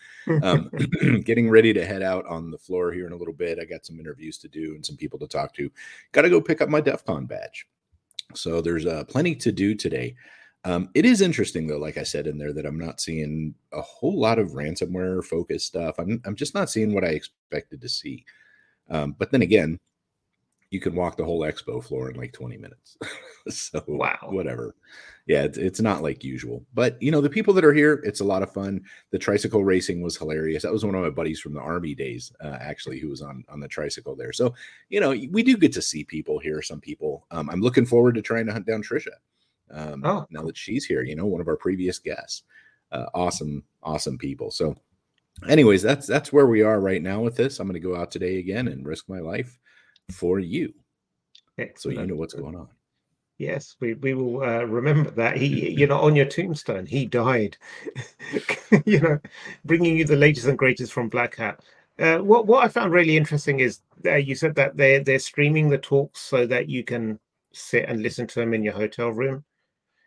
Um, 0.43 0.69
getting 1.25 1.49
ready 1.49 1.73
to 1.73 1.85
head 1.85 2.03
out 2.03 2.25
on 2.27 2.51
the 2.51 2.57
floor 2.57 2.91
here 2.91 3.07
in 3.07 3.13
a 3.13 3.17
little 3.17 3.33
bit. 3.33 3.59
I 3.59 3.65
got 3.65 3.85
some 3.85 3.99
interviews 3.99 4.37
to 4.39 4.47
do 4.47 4.73
and 4.75 4.85
some 4.85 4.97
people 4.97 5.19
to 5.19 5.27
talk 5.27 5.53
to. 5.55 5.69
Got 6.11 6.23
to 6.23 6.29
go 6.29 6.41
pick 6.41 6.61
up 6.61 6.69
my 6.69 6.81
DEF 6.81 7.05
CON 7.05 7.25
badge. 7.25 7.67
So 8.35 8.61
there's 8.61 8.85
uh, 8.85 9.03
plenty 9.05 9.35
to 9.35 9.51
do 9.51 9.75
today. 9.75 10.15
Um, 10.65 10.89
it 10.93 11.05
is 11.05 11.21
interesting 11.21 11.67
though, 11.67 11.77
like 11.77 11.97
I 11.97 12.03
said 12.03 12.25
in 12.25 12.37
there, 12.37 12.53
that 12.53 12.65
I'm 12.65 12.79
not 12.79 13.01
seeing 13.01 13.53
a 13.73 13.81
whole 13.81 14.19
lot 14.19 14.39
of 14.39 14.51
ransomware 14.51 15.23
focused 15.23 15.67
stuff. 15.67 15.95
I'm 15.97 16.21
I'm 16.25 16.35
just 16.35 16.55
not 16.55 16.69
seeing 16.69 16.93
what 16.93 17.03
I 17.03 17.09
expected 17.09 17.81
to 17.81 17.89
see. 17.89 18.25
Um, 18.89 19.15
but 19.17 19.31
then 19.31 19.41
again, 19.41 19.79
you 20.73 20.79
can 20.79 20.95
walk 20.95 21.17
the 21.17 21.23
whole 21.23 21.41
expo 21.41 21.83
floor 21.83 22.09
in 22.09 22.17
like 22.17 22.33
20 22.33 22.57
minutes. 22.57 22.97
so 23.47 23.83
wow, 23.87 24.17
whatever. 24.23 24.73
Yeah, 25.27 25.43
it's, 25.43 25.59
it's 25.59 25.79
not 25.79 26.01
like 26.01 26.23
usual. 26.23 26.65
But 26.73 26.99
you 26.99 27.11
know, 27.11 27.21
the 27.21 27.29
people 27.29 27.53
that 27.53 27.63
are 27.63 27.73
here, 27.73 28.01
it's 28.03 28.21
a 28.21 28.25
lot 28.25 28.41
of 28.41 28.51
fun. 28.51 28.81
The 29.11 29.19
tricycle 29.19 29.63
racing 29.63 30.01
was 30.01 30.17
hilarious. 30.17 30.63
That 30.63 30.73
was 30.73 30.83
one 30.83 30.95
of 30.95 31.03
my 31.03 31.11
buddies 31.11 31.39
from 31.39 31.53
the 31.53 31.61
army 31.61 31.93
days, 31.93 32.33
uh, 32.43 32.57
actually, 32.59 32.99
who 32.99 33.09
was 33.09 33.21
on 33.21 33.45
on 33.49 33.59
the 33.59 33.67
tricycle 33.67 34.15
there. 34.15 34.33
So 34.33 34.55
you 34.89 34.99
know, 34.99 35.11
we 35.11 35.43
do 35.43 35.55
get 35.55 35.73
to 35.73 35.81
see 35.81 36.03
people 36.03 36.39
here. 36.39 36.61
Some 36.63 36.81
people. 36.81 37.27
Um, 37.29 37.51
I'm 37.51 37.61
looking 37.61 37.85
forward 37.85 38.15
to 38.15 38.23
trying 38.23 38.47
to 38.47 38.51
hunt 38.51 38.65
down 38.65 38.81
Trisha 38.81 39.13
um, 39.71 40.03
oh. 40.03 40.25
now 40.31 40.41
that 40.41 40.57
she's 40.57 40.85
here. 40.85 41.03
You 41.03 41.15
know, 41.15 41.27
one 41.27 41.39
of 41.39 41.47
our 41.47 41.57
previous 41.57 41.99
guests. 41.99 42.43
Uh, 42.91 43.05
awesome, 43.13 43.63
awesome 43.83 44.17
people. 44.17 44.51
So, 44.51 44.75
anyways, 45.47 45.83
that's 45.83 46.07
that's 46.07 46.33
where 46.33 46.47
we 46.47 46.63
are 46.63 46.79
right 46.79 47.01
now 47.01 47.21
with 47.21 47.35
this. 47.35 47.59
I'm 47.59 47.67
going 47.67 47.79
to 47.79 47.87
go 47.87 47.95
out 47.95 48.09
today 48.09 48.39
again 48.39 48.67
and 48.67 48.85
risk 48.85 49.07
my 49.07 49.19
life 49.19 49.59
for 50.11 50.39
you, 50.39 50.73
Excellent. 51.57 51.97
so 51.97 52.01
you 52.01 52.07
know 52.07 52.15
what's 52.15 52.33
going 52.33 52.55
on. 52.55 52.67
Yes, 53.39 53.75
we, 53.79 53.95
we 53.95 54.13
will 54.13 54.43
uh, 54.43 54.63
remember 54.63 55.09
that. 55.11 55.37
He, 55.37 55.71
you 55.71 55.87
know, 55.87 55.99
on 55.99 56.15
your 56.15 56.25
tombstone, 56.25 56.85
he 56.85 57.05
died. 57.05 57.57
you 58.85 58.99
know, 58.99 59.19
bringing 59.65 59.97
you 59.97 60.05
the 60.05 60.15
latest 60.15 60.47
and 60.47 60.57
greatest 60.57 60.93
from 60.93 61.09
Black 61.09 61.35
Hat. 61.35 61.59
Uh, 61.99 62.19
what 62.19 62.47
what 62.47 62.63
I 62.63 62.67
found 62.67 62.91
really 62.91 63.17
interesting 63.17 63.59
is 63.59 63.81
uh, 64.05 64.15
you 64.15 64.35
said 64.35 64.55
that 64.55 64.77
they're 64.77 65.03
they're 65.03 65.19
streaming 65.19 65.69
the 65.69 65.77
talks 65.77 66.21
so 66.21 66.45
that 66.47 66.69
you 66.69 66.83
can 66.83 67.19
sit 67.53 67.85
and 67.87 68.01
listen 68.01 68.27
to 68.27 68.39
them 68.39 68.53
in 68.53 68.63
your 68.63 68.73
hotel 68.73 69.09
room. 69.09 69.43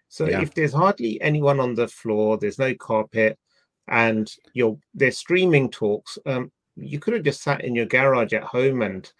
So 0.08 0.28
yeah. 0.28 0.40
if 0.40 0.54
there's 0.54 0.72
hardly 0.72 1.20
anyone 1.20 1.60
on 1.60 1.74
the 1.74 1.88
floor, 1.88 2.38
there's 2.38 2.58
no 2.58 2.74
carpet, 2.74 3.38
and 3.88 4.32
you're 4.52 4.78
they're 4.94 5.10
streaming 5.10 5.70
talks, 5.70 6.18
um, 6.26 6.50
you 6.76 6.98
could 6.98 7.14
have 7.14 7.24
just 7.24 7.42
sat 7.42 7.64
in 7.64 7.74
your 7.74 7.86
garage 7.86 8.32
at 8.32 8.44
home 8.44 8.82
and 8.82 9.12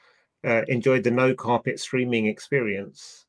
uh, 0.47 0.63
enjoyed 0.69 1.05
the 1.05 1.11
no 1.11 1.35
carpet 1.35 1.81
streaming 1.81 2.27
experience. 2.27 3.27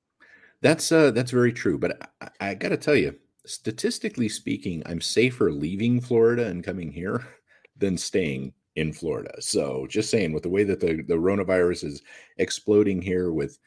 That's 0.61 0.91
uh, 0.91 1.11
that's 1.11 1.31
very 1.31 1.51
true. 1.51 1.77
But 1.77 2.11
I, 2.21 2.29
I 2.39 2.53
got 2.53 2.69
to 2.69 2.77
tell 2.77 2.95
you, 2.95 3.15
statistically 3.45 4.29
speaking, 4.29 4.83
I'm 4.85 5.01
safer 5.01 5.51
leaving 5.51 5.99
Florida 5.99 6.47
and 6.47 6.63
coming 6.63 6.91
here 6.91 7.25
than 7.77 7.97
staying 7.97 8.53
in 8.75 8.93
Florida. 8.93 9.33
So 9.41 9.87
just 9.89 10.09
saying, 10.09 10.33
with 10.33 10.43
the 10.43 10.49
way 10.49 10.63
that 10.63 10.79
the 10.79 11.03
the 11.07 11.15
coronavirus 11.15 11.85
is 11.85 12.01
exploding 12.37 13.01
here, 13.01 13.31
with 13.31 13.59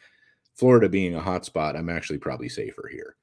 Florida 0.55 0.89
being 0.89 1.17
a 1.17 1.21
hotspot, 1.21 1.77
I'm 1.77 1.89
actually 1.89 2.19
probably 2.19 2.49
safer 2.49 2.89
here. 2.91 3.17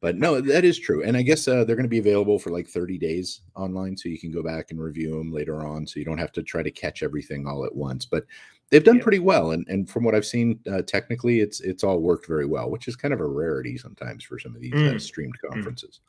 But 0.00 0.18
no, 0.18 0.38
that 0.42 0.66
is 0.66 0.78
true. 0.78 1.02
And 1.02 1.16
I 1.16 1.22
guess 1.22 1.48
uh, 1.48 1.64
they're 1.64 1.76
going 1.76 1.84
to 1.84 1.88
be 1.88 1.98
available 1.98 2.38
for 2.38 2.50
like 2.50 2.68
30 2.68 2.98
days 2.98 3.40
online. 3.56 3.96
So 3.96 4.10
you 4.10 4.18
can 4.18 4.30
go 4.30 4.42
back 4.42 4.70
and 4.70 4.78
review 4.78 5.16
them 5.16 5.32
later 5.32 5.66
on. 5.66 5.86
So 5.86 5.98
you 5.98 6.04
don't 6.04 6.18
have 6.18 6.32
to 6.32 6.42
try 6.42 6.62
to 6.62 6.70
catch 6.70 7.02
everything 7.02 7.46
all 7.46 7.64
at 7.64 7.74
once. 7.74 8.04
But 8.04 8.26
they've 8.74 8.82
done 8.82 8.96
yeah. 8.96 9.02
pretty 9.04 9.20
well. 9.20 9.52
And, 9.52 9.64
and 9.68 9.88
from 9.88 10.02
what 10.02 10.16
I've 10.16 10.26
seen, 10.26 10.58
uh, 10.70 10.82
technically, 10.82 11.38
it's 11.38 11.60
it's 11.60 11.84
all 11.84 12.00
worked 12.00 12.26
very 12.26 12.44
well, 12.44 12.70
which 12.70 12.88
is 12.88 12.96
kind 12.96 13.14
of 13.14 13.20
a 13.20 13.26
rarity 13.26 13.78
sometimes 13.78 14.24
for 14.24 14.36
some 14.36 14.56
of 14.56 14.60
these 14.60 14.72
uh, 14.72 14.78
mm. 14.78 14.96
uh, 14.96 14.98
streamed 14.98 15.36
mm. 15.44 15.50
conferences. 15.50 16.00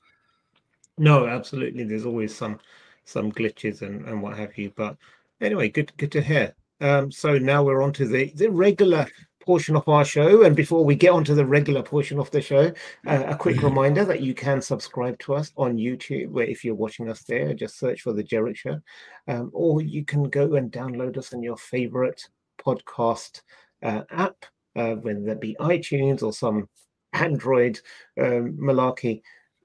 No, 0.98 1.27
absolutely. 1.27 1.84
There's 1.84 2.07
always 2.07 2.36
some 2.36 2.60
some 3.03 3.31
glitches 3.31 3.84
and, 3.84 4.07
and 4.07 4.19
what 4.19 4.36
have 4.36 4.57
you. 4.57 4.72
But 4.75 4.98
anyway, 5.41 5.69
good 5.69 5.95
good 5.98 6.12
to 6.13 6.22
hear. 6.22 6.55
Um, 6.81 7.12
so 7.12 7.38
now 7.38 7.63
we're 7.63 7.84
on 7.84 7.93
to 7.93 8.07
the, 8.07 8.31
the 8.36 8.50
regular 8.50 9.07
portion 9.45 9.75
of 9.75 9.88
our 9.88 10.03
show. 10.03 10.43
And 10.43 10.55
before 10.55 10.84
we 10.84 10.95
get 10.95 11.12
onto 11.12 11.36
the 11.36 11.45
regular 11.45 11.84
portion 11.84 12.19
of 12.19 12.31
the 12.31 12.41
show, 12.41 12.74
uh, 13.05 13.24
a 13.27 13.36
quick 13.36 13.62
reminder 13.69 14.03
that 14.05 14.22
you 14.22 14.34
can 14.34 14.60
subscribe 14.60 15.19
to 15.19 15.36
us 15.36 15.51
on 15.55 15.77
YouTube, 15.77 16.29
where 16.29 16.48
if 16.48 16.65
you're 16.65 16.74
watching 16.74 17.10
us 17.10 17.22
there, 17.24 17.53
just 17.53 17.77
search 17.77 18.01
for 18.01 18.12
the 18.12 18.24
Jerich 18.24 18.57
Show, 18.57 18.81
um, 19.27 19.51
or 19.53 19.84
you 19.84 20.03
can 20.03 20.24
go 20.29 20.55
and 20.55 20.72
download 20.72 21.17
us 21.17 21.31
on 21.31 21.43
your 21.43 21.57
favorite 21.57 22.27
podcast 22.57 23.41
uh, 23.83 24.01
app, 24.09 24.45
uh, 24.75 24.95
whether 24.95 25.21
that 25.21 25.41
be 25.41 25.55
iTunes 25.59 26.24
or 26.24 26.33
some 26.33 26.67
Android 27.13 27.79
um, 28.19 28.57
malarkey. 28.57 29.21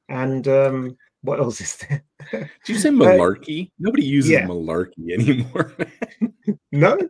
And 0.08 0.46
um, 0.48 0.96
what 1.22 1.40
else 1.40 1.60
is 1.60 1.76
there? 1.76 2.02
Did 2.32 2.48
you 2.66 2.78
say 2.78 2.88
malarkey? 2.90 3.70
Nobody 3.78 4.04
uses 4.04 4.30
yeah. 4.30 4.46
malarkey 4.46 5.12
anymore. 5.12 5.74
no. 6.72 6.98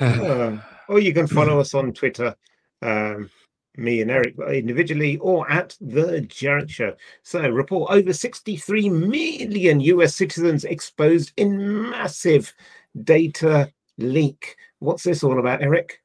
Uh, 0.00 0.56
or 0.88 0.98
you 0.98 1.12
can 1.12 1.26
follow 1.26 1.60
us 1.60 1.74
on 1.74 1.92
Twitter, 1.92 2.34
um, 2.80 3.30
me 3.76 4.02
and 4.02 4.10
Erich 4.10 4.36
individually, 4.38 5.18
or 5.18 5.50
at 5.50 5.76
the 5.80 6.26
Show. 6.30 6.94
So, 7.22 7.48
report 7.48 7.90
over 7.90 8.12
63 8.12 8.88
million 8.90 9.80
US 9.80 10.14
citizens 10.14 10.64
exposed 10.64 11.32
in 11.36 11.90
massive 11.90 12.54
data 13.02 13.72
leak. 13.98 14.56
What's 14.78 15.04
this 15.04 15.22
all 15.22 15.38
about, 15.38 15.62
Eric? 15.62 16.02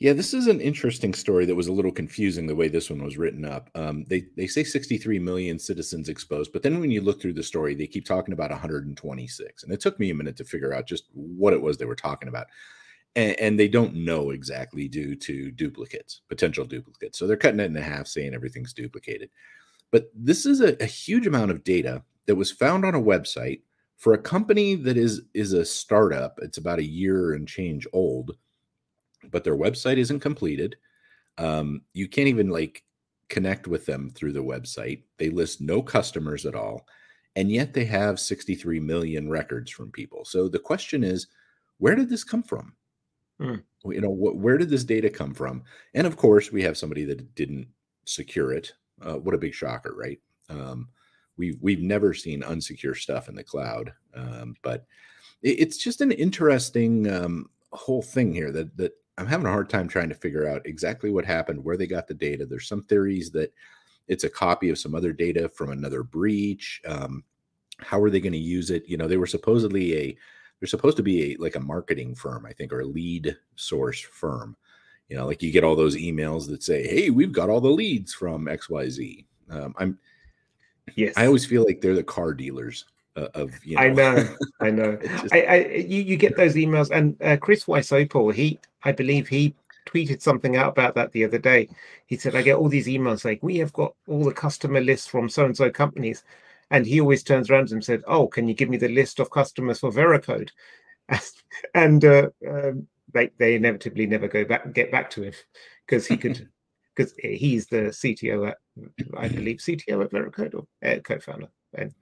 Yeah, 0.00 0.12
this 0.12 0.32
is 0.32 0.46
an 0.46 0.60
interesting 0.60 1.12
story 1.12 1.44
that 1.46 1.56
was 1.56 1.66
a 1.66 1.72
little 1.72 1.90
confusing 1.90 2.46
the 2.46 2.54
way 2.54 2.68
this 2.68 2.88
one 2.88 3.02
was 3.02 3.18
written 3.18 3.44
up. 3.44 3.68
Um, 3.74 4.04
they 4.08 4.26
they 4.36 4.46
say 4.46 4.62
63 4.62 5.18
million 5.18 5.58
citizens 5.58 6.08
exposed, 6.08 6.52
but 6.52 6.62
then 6.62 6.78
when 6.78 6.92
you 6.92 7.00
look 7.00 7.20
through 7.20 7.32
the 7.32 7.42
story, 7.42 7.74
they 7.74 7.88
keep 7.88 8.04
talking 8.04 8.32
about 8.32 8.50
126, 8.50 9.62
and 9.64 9.72
it 9.72 9.80
took 9.80 9.98
me 9.98 10.10
a 10.10 10.14
minute 10.14 10.36
to 10.36 10.44
figure 10.44 10.72
out 10.72 10.86
just 10.86 11.06
what 11.14 11.52
it 11.52 11.60
was 11.60 11.76
they 11.76 11.84
were 11.84 11.96
talking 11.96 12.28
about, 12.28 12.46
and, 13.16 13.38
and 13.40 13.60
they 13.60 13.68
don't 13.68 13.94
know 13.94 14.30
exactly 14.30 14.88
due 14.88 15.16
to 15.16 15.50
duplicates, 15.50 16.22
potential 16.28 16.64
duplicates. 16.64 17.18
So 17.18 17.26
they're 17.26 17.36
cutting 17.36 17.60
it 17.60 17.64
in 17.64 17.74
half, 17.74 18.06
saying 18.06 18.34
everything's 18.34 18.72
duplicated. 18.72 19.30
But 19.90 20.10
this 20.14 20.46
is 20.46 20.60
a, 20.60 20.80
a 20.82 20.86
huge 20.86 21.26
amount 21.26 21.50
of 21.50 21.64
data 21.64 22.02
that 22.26 22.36
was 22.36 22.50
found 22.50 22.84
on 22.84 22.94
a 22.94 23.00
website 23.00 23.62
for 23.96 24.12
a 24.12 24.18
company 24.18 24.74
that 24.74 24.96
is 24.96 25.22
is 25.34 25.52
a 25.52 25.64
startup. 25.64 26.38
It's 26.42 26.58
about 26.58 26.78
a 26.78 26.84
year 26.84 27.32
and 27.32 27.48
change 27.48 27.86
old 27.92 28.36
but 29.30 29.44
their 29.44 29.56
website 29.56 29.96
isn't 29.96 30.20
completed. 30.20 30.76
Um, 31.36 31.82
you 31.92 32.08
can't 32.08 32.28
even 32.28 32.50
like 32.50 32.84
connect 33.28 33.66
with 33.66 33.86
them 33.86 34.10
through 34.10 34.32
the 34.32 34.40
website. 34.40 35.02
They 35.18 35.30
list 35.30 35.60
no 35.60 35.82
customers 35.82 36.46
at 36.46 36.54
all, 36.54 36.86
and 37.36 37.50
yet 37.50 37.74
they 37.74 37.84
have 37.86 38.20
63 38.20 38.80
million 38.80 39.28
records 39.28 39.70
from 39.70 39.90
people. 39.90 40.24
So 40.24 40.48
the 40.48 40.58
question 40.58 41.04
is, 41.04 41.26
where 41.78 41.94
did 41.94 42.08
this 42.08 42.24
come 42.24 42.42
from? 42.42 42.74
Hmm. 43.40 43.56
You 43.84 44.00
know, 44.00 44.12
wh- 44.12 44.36
where 44.36 44.58
did 44.58 44.70
this 44.70 44.84
data 44.84 45.08
come 45.08 45.34
from? 45.34 45.62
And 45.94 46.06
of 46.06 46.16
course, 46.16 46.50
we 46.50 46.62
have 46.62 46.76
somebody 46.76 47.04
that 47.04 47.34
didn't 47.34 47.68
secure 48.04 48.52
it. 48.52 48.72
Uh, 49.00 49.14
what 49.14 49.34
a 49.34 49.38
big 49.38 49.54
shocker, 49.54 49.94
right? 49.96 50.18
Um, 50.48 50.88
we've 51.36 51.58
we've 51.60 51.82
never 51.82 52.12
seen 52.14 52.42
unsecure 52.42 52.96
stuff 52.96 53.28
in 53.28 53.34
the 53.34 53.44
cloud, 53.44 53.92
um, 54.14 54.56
but 54.62 54.86
it, 55.42 55.60
it's 55.60 55.78
just 55.78 56.00
an 56.00 56.10
interesting 56.12 57.08
um, 57.10 57.50
whole 57.72 58.02
thing 58.02 58.32
here 58.32 58.50
that 58.50 58.76
that 58.76 58.92
I'm 59.18 59.26
having 59.26 59.46
a 59.46 59.50
hard 59.50 59.68
time 59.68 59.88
trying 59.88 60.08
to 60.08 60.14
figure 60.14 60.48
out 60.48 60.66
exactly 60.66 61.10
what 61.10 61.24
happened, 61.24 61.62
where 61.62 61.76
they 61.76 61.86
got 61.86 62.08
the 62.08 62.14
data. 62.14 62.46
There's 62.46 62.68
some 62.68 62.82
theories 62.82 63.30
that 63.32 63.52
it's 64.08 64.24
a 64.24 64.30
copy 64.30 64.70
of 64.70 64.78
some 64.78 64.94
other 64.94 65.12
data 65.12 65.48
from 65.48 65.70
another 65.70 66.02
breach. 66.02 66.80
Um, 66.86 67.24
how 67.78 68.00
are 68.00 68.10
they 68.10 68.20
going 68.20 68.32
to 68.32 68.38
use 68.38 68.70
it? 68.70 68.88
You 68.88 68.96
know, 68.96 69.06
they 69.06 69.16
were 69.16 69.26
supposedly 69.26 69.96
a 69.96 70.16
they're 70.60 70.66
supposed 70.66 70.96
to 70.96 71.02
be 71.02 71.32
a 71.32 71.36
like 71.38 71.56
a 71.56 71.60
marketing 71.60 72.14
firm, 72.14 72.46
I 72.46 72.52
think, 72.52 72.72
or 72.72 72.80
a 72.80 72.86
lead 72.86 73.36
source 73.56 74.00
firm. 74.00 74.56
You 75.08 75.16
know, 75.16 75.26
like 75.26 75.42
you 75.42 75.50
get 75.50 75.64
all 75.64 75.76
those 75.76 75.96
emails 75.96 76.48
that 76.48 76.62
say, 76.62 76.86
"Hey, 76.86 77.10
we've 77.10 77.32
got 77.32 77.48
all 77.48 77.60
the 77.60 77.68
leads 77.68 78.12
from 78.12 78.46
XYZ." 78.46 79.24
Um, 79.50 79.74
I'm 79.78 79.98
yes, 80.94 81.14
I 81.16 81.26
always 81.26 81.46
feel 81.46 81.64
like 81.64 81.80
they're 81.80 81.94
the 81.94 82.02
car 82.02 82.34
dealers 82.34 82.84
uh, 83.16 83.28
of 83.34 83.52
you 83.64 83.76
know. 83.76 83.82
I 83.82 83.88
know, 83.88 84.34
I 84.60 84.70
know. 84.70 84.96
just... 84.96 85.34
I, 85.34 85.40
I 85.42 85.56
you, 85.76 86.02
you 86.02 86.16
get 86.16 86.36
those 86.36 86.54
emails, 86.54 86.90
and 86.90 87.20
uh, 87.22 87.36
Chris 87.36 87.64
Wysopal, 87.64 88.34
he, 88.34 88.58
I 88.82 88.92
believe 88.92 89.28
he 89.28 89.54
tweeted 89.86 90.20
something 90.20 90.56
out 90.56 90.70
about 90.70 90.94
that 90.94 91.12
the 91.12 91.24
other 91.24 91.38
day. 91.38 91.68
He 92.06 92.16
said, 92.16 92.36
"I 92.36 92.42
get 92.42 92.56
all 92.56 92.68
these 92.68 92.86
emails 92.86 93.24
like 93.24 93.42
we 93.42 93.58
have 93.58 93.72
got 93.72 93.94
all 94.06 94.24
the 94.24 94.32
customer 94.32 94.80
lists 94.80 95.06
from 95.06 95.28
so 95.28 95.44
and 95.44 95.56
so 95.56 95.70
companies," 95.70 96.24
and 96.70 96.86
he 96.86 97.00
always 97.00 97.22
turns 97.22 97.50
around 97.50 97.72
and 97.72 97.84
said, 97.84 98.02
"Oh, 98.06 98.26
can 98.26 98.48
you 98.48 98.54
give 98.54 98.68
me 98.68 98.76
the 98.76 98.88
list 98.88 99.20
of 99.20 99.30
customers 99.30 99.80
for 99.80 99.90
Veracode?" 99.90 100.50
and 101.74 102.04
uh, 102.04 102.28
um, 102.48 102.86
they 103.12 103.30
they 103.38 103.54
inevitably 103.54 104.06
never 104.06 104.28
go 104.28 104.44
back 104.44 104.72
get 104.74 104.90
back 104.90 105.10
to 105.10 105.22
him 105.22 105.32
because 105.86 106.06
he 106.06 106.16
could 106.16 106.48
because 106.94 107.14
he's 107.22 107.66
the 107.66 107.92
CTO 107.92 108.48
at 108.48 108.58
I 109.16 109.28
believe 109.28 109.58
CTO 109.58 110.04
at 110.04 110.10
Veracode 110.10 110.54
or 110.54 110.66
uh, 110.84 110.98
co-founder 111.00 111.48
and 111.74 111.94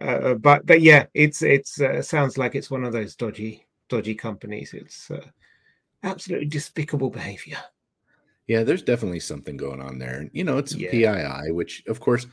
uh, 0.00 0.34
but 0.34 0.64
but 0.64 0.80
yeah, 0.80 1.06
it's 1.14 1.42
it's 1.42 1.80
uh, 1.80 2.00
sounds 2.00 2.38
like 2.38 2.54
it's 2.54 2.70
one 2.70 2.84
of 2.84 2.92
those 2.92 3.14
dodgy 3.16 3.66
dodgy 3.88 4.14
companies. 4.14 4.72
It's 4.72 5.10
uh, 5.10 5.26
absolutely 6.02 6.48
despicable 6.48 7.10
behavior. 7.10 7.58
Yeah, 8.46 8.62
there's 8.62 8.82
definitely 8.82 9.20
something 9.20 9.56
going 9.56 9.80
on 9.80 9.98
there. 9.98 10.28
You 10.32 10.44
know, 10.44 10.58
it's 10.58 10.74
yeah. 10.74 10.90
PII, 10.90 11.52
which 11.52 11.84
of 11.86 12.00
course, 12.00 12.26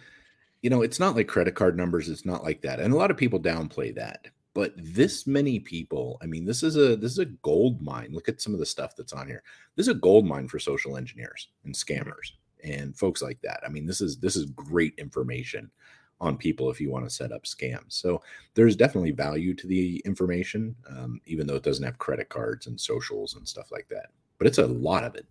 you 0.67 0.69
know, 0.69 0.81
it's 0.81 0.99
not 0.99 1.15
like 1.15 1.29
credit 1.29 1.55
card 1.55 1.77
numbers. 1.77 2.09
It's 2.09 2.25
not 2.25 2.43
like 2.43 2.61
that, 2.63 2.81
and 2.81 2.93
a 2.93 2.97
lot 2.97 3.09
of 3.09 3.15
people 3.15 3.39
downplay 3.39 3.95
that. 3.95 4.27
But 4.53 4.73
this 4.75 5.25
many 5.25 5.61
people, 5.61 6.17
I 6.21 6.25
mean, 6.25 6.43
this 6.43 6.61
is 6.61 6.75
a 6.75 6.97
this 6.97 7.13
is 7.13 7.19
a 7.19 7.25
gold 7.41 7.81
mine. 7.81 8.09
Look 8.11 8.27
at 8.27 8.41
some 8.41 8.53
of 8.53 8.59
the 8.59 8.65
stuff 8.65 8.93
that's 8.93 9.13
on 9.13 9.27
here. 9.27 9.43
This 9.77 9.85
is 9.85 9.95
a 9.95 9.97
gold 9.97 10.25
mine 10.25 10.49
for 10.49 10.59
social 10.59 10.97
engineers 10.97 11.47
and 11.63 11.73
scammers 11.73 12.33
and 12.65 12.93
folks 12.97 13.21
like 13.21 13.39
that. 13.43 13.61
I 13.65 13.69
mean, 13.69 13.85
this 13.85 14.01
is 14.01 14.17
this 14.17 14.35
is 14.35 14.47
great 14.47 14.93
information 14.97 15.71
on 16.19 16.35
people 16.35 16.69
if 16.69 16.81
you 16.81 16.91
want 16.91 17.05
to 17.05 17.15
set 17.15 17.31
up 17.31 17.43
scams. 17.43 17.93
So 17.93 18.21
there's 18.53 18.75
definitely 18.75 19.11
value 19.11 19.53
to 19.53 19.67
the 19.67 20.01
information, 20.03 20.75
um, 20.89 21.21
even 21.27 21.47
though 21.47 21.55
it 21.55 21.63
doesn't 21.63 21.85
have 21.85 21.97
credit 21.97 22.27
cards 22.27 22.67
and 22.67 22.77
socials 22.77 23.35
and 23.35 23.47
stuff 23.47 23.71
like 23.71 23.87
that. 23.87 24.07
But 24.37 24.47
it's 24.47 24.57
a 24.57 24.67
lot 24.67 25.05
of 25.05 25.15
it. 25.15 25.27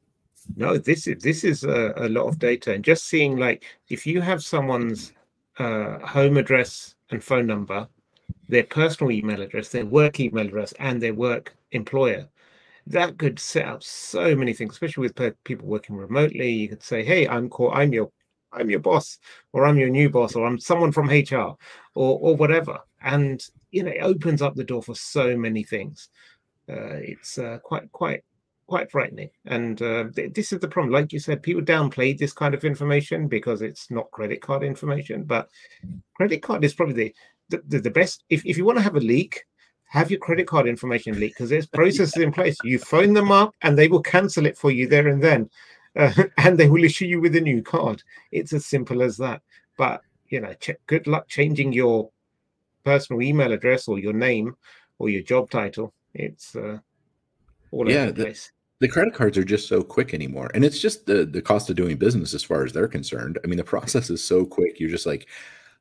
No, 0.56 0.78
this 0.78 1.06
is 1.06 1.22
this 1.22 1.44
is 1.44 1.62
a, 1.62 1.92
a 1.96 2.08
lot 2.08 2.26
of 2.26 2.38
data, 2.38 2.72
and 2.72 2.82
just 2.82 3.04
seeing 3.04 3.36
like 3.36 3.64
if 3.90 4.06
you 4.06 4.22
have 4.22 4.42
someone's 4.42 5.12
uh, 5.58 5.98
home 6.06 6.36
address 6.36 6.94
and 7.10 7.22
phone 7.22 7.46
number, 7.46 7.88
their 8.48 8.64
personal 8.64 9.12
email 9.12 9.40
address, 9.40 9.68
their 9.68 9.86
work 9.86 10.20
email 10.20 10.46
address, 10.46 10.72
and 10.78 11.02
their 11.02 11.14
work 11.14 11.56
employer, 11.72 12.28
that 12.86 13.18
could 13.18 13.38
set 13.38 13.66
up 13.66 13.82
so 13.82 14.34
many 14.36 14.52
things, 14.52 14.72
especially 14.74 15.02
with 15.02 15.44
people 15.44 15.66
working 15.66 15.96
remotely. 15.96 16.50
You 16.50 16.68
could 16.68 16.82
say, 16.82 17.04
"Hey, 17.04 17.26
I'm 17.26 17.48
call, 17.48 17.72
I'm 17.72 17.92
your 17.92 18.10
I'm 18.52 18.70
your 18.70 18.80
boss, 18.80 19.18
or 19.52 19.66
I'm 19.66 19.78
your 19.78 19.88
new 19.88 20.08
boss, 20.08 20.34
or 20.34 20.46
I'm 20.46 20.58
someone 20.58 20.92
from 20.92 21.10
HR, 21.10 21.56
or 21.94 22.18
or 22.20 22.36
whatever. 22.36 22.78
And 23.02 23.44
you 23.70 23.82
know, 23.82 23.90
it 23.90 24.02
opens 24.02 24.42
up 24.42 24.54
the 24.54 24.64
door 24.64 24.82
for 24.82 24.94
so 24.94 25.36
many 25.36 25.62
things. 25.62 26.08
Uh, 26.68 26.98
it's 27.02 27.38
uh, 27.38 27.58
quite 27.62 27.90
quite 27.92 28.24
quite 28.66 28.90
frightening. 28.90 29.30
And 29.46 29.80
uh, 29.80 30.04
th- 30.14 30.34
this 30.34 30.52
is 30.52 30.60
the 30.60 30.68
problem. 30.68 30.92
Like 30.92 31.12
you 31.12 31.18
said, 31.18 31.42
people 31.42 31.62
downplay 31.62 32.16
this 32.16 32.32
kind 32.32 32.54
of 32.54 32.64
information 32.64 33.28
because 33.28 33.62
it's 33.62 33.90
not 33.90 34.10
credit 34.10 34.40
card 34.40 34.62
information. 34.62 35.24
But 35.24 35.48
credit 36.14 36.42
card 36.42 36.64
is 36.64 36.74
probably 36.74 37.14
the 37.48 37.62
the, 37.68 37.80
the 37.80 37.90
best. 37.90 38.24
If 38.28 38.44
if 38.44 38.56
you 38.56 38.64
want 38.64 38.78
to 38.78 38.84
have 38.84 38.96
a 38.96 39.00
leak, 39.00 39.44
have 39.88 40.10
your 40.10 40.20
credit 40.20 40.46
card 40.46 40.66
information 40.66 41.18
leak 41.18 41.34
because 41.34 41.50
there's 41.50 41.66
processes 41.80 42.22
in 42.22 42.32
place. 42.32 42.56
You 42.64 42.78
phone 42.78 43.14
them 43.14 43.30
up 43.32 43.54
and 43.62 43.78
they 43.78 43.88
will 43.88 44.02
cancel 44.02 44.46
it 44.46 44.58
for 44.58 44.70
you 44.70 44.88
there 44.88 45.08
and 45.08 45.22
then 45.22 45.48
uh, 45.96 46.12
and 46.38 46.58
they 46.58 46.68
will 46.68 46.84
issue 46.84 47.06
you 47.06 47.20
with 47.20 47.36
a 47.36 47.40
new 47.40 47.62
card. 47.62 48.02
It's 48.32 48.52
as 48.52 48.66
simple 48.66 49.02
as 49.02 49.16
that. 49.18 49.42
But 49.76 50.02
you 50.28 50.40
know, 50.40 50.54
ch- 50.54 50.82
good 50.86 51.06
luck 51.06 51.28
changing 51.28 51.72
your 51.72 52.10
personal 52.84 53.22
email 53.22 53.52
address 53.52 53.88
or 53.88 53.98
your 53.98 54.12
name 54.12 54.56
or 54.98 55.08
your 55.08 55.22
job 55.22 55.50
title. 55.50 55.92
It's 56.14 56.56
uh, 56.56 56.78
all 57.70 57.90
yeah, 57.90 58.02
over 58.02 58.12
the 58.12 58.24
place. 58.24 58.52
The, 58.80 58.88
credit 58.88 59.14
cards 59.14 59.38
are 59.38 59.44
just 59.44 59.68
so 59.68 59.82
quick 59.82 60.12
anymore, 60.12 60.50
and 60.54 60.64
it's 60.64 60.80
just 60.80 61.06
the 61.06 61.24
the 61.24 61.42
cost 61.42 61.70
of 61.70 61.76
doing 61.76 61.96
business 61.96 62.34
as 62.34 62.44
far 62.44 62.64
as 62.64 62.72
they're 62.72 62.88
concerned. 62.88 63.38
I 63.42 63.46
mean, 63.46 63.56
the 63.56 63.64
process 63.76 64.10
is 64.10 64.22
so 64.22 64.44
quick. 64.44 64.78
You're 64.78 64.90
just 64.90 65.06
like, 65.06 65.28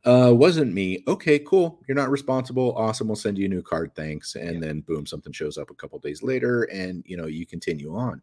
uh, 0.06 0.32
wasn't 0.34 0.74
me. 0.74 1.04
Okay, 1.08 1.40
cool. 1.40 1.82
You're 1.88 1.96
not 1.96 2.10
responsible. 2.10 2.74
Awesome. 2.78 3.08
We'll 3.08 3.16
send 3.16 3.38
you 3.38 3.46
a 3.46 3.50
new 3.50 3.62
card. 3.62 3.92
Thanks. 3.96 4.36
And 4.36 4.56
yeah. 4.56 4.68
then 4.68 4.82
boom, 4.82 5.06
something 5.06 5.34
shows 5.34 5.58
up 5.58 5.70
a 5.70 5.76
couple 5.76 6.00
days 6.00 6.24
later, 6.24 6.64
and 6.64 7.04
you 7.06 7.18
know 7.18 7.26
you 7.26 7.46
continue 7.46 7.96
on 7.96 8.22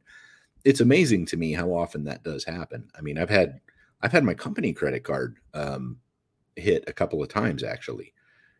it's 0.65 0.81
amazing 0.81 1.27
to 1.27 1.37
me 1.37 1.53
how 1.53 1.71
often 1.71 2.05
that 2.05 2.23
does 2.23 2.45
happen. 2.45 2.89
I 2.97 3.01
mean, 3.01 3.19
I've 3.19 3.31
had 3.31 3.61
I've 4.01 4.13
had 4.13 4.25
my 4.25 4.35
company 4.35 4.73
credit 4.73 5.05
card 5.05 5.39
um, 5.55 5.99
hit 6.57 6.85
a 6.87 6.93
couple 6.93 7.23
of 7.23 7.29
times 7.29 7.63
actually. 7.63 8.13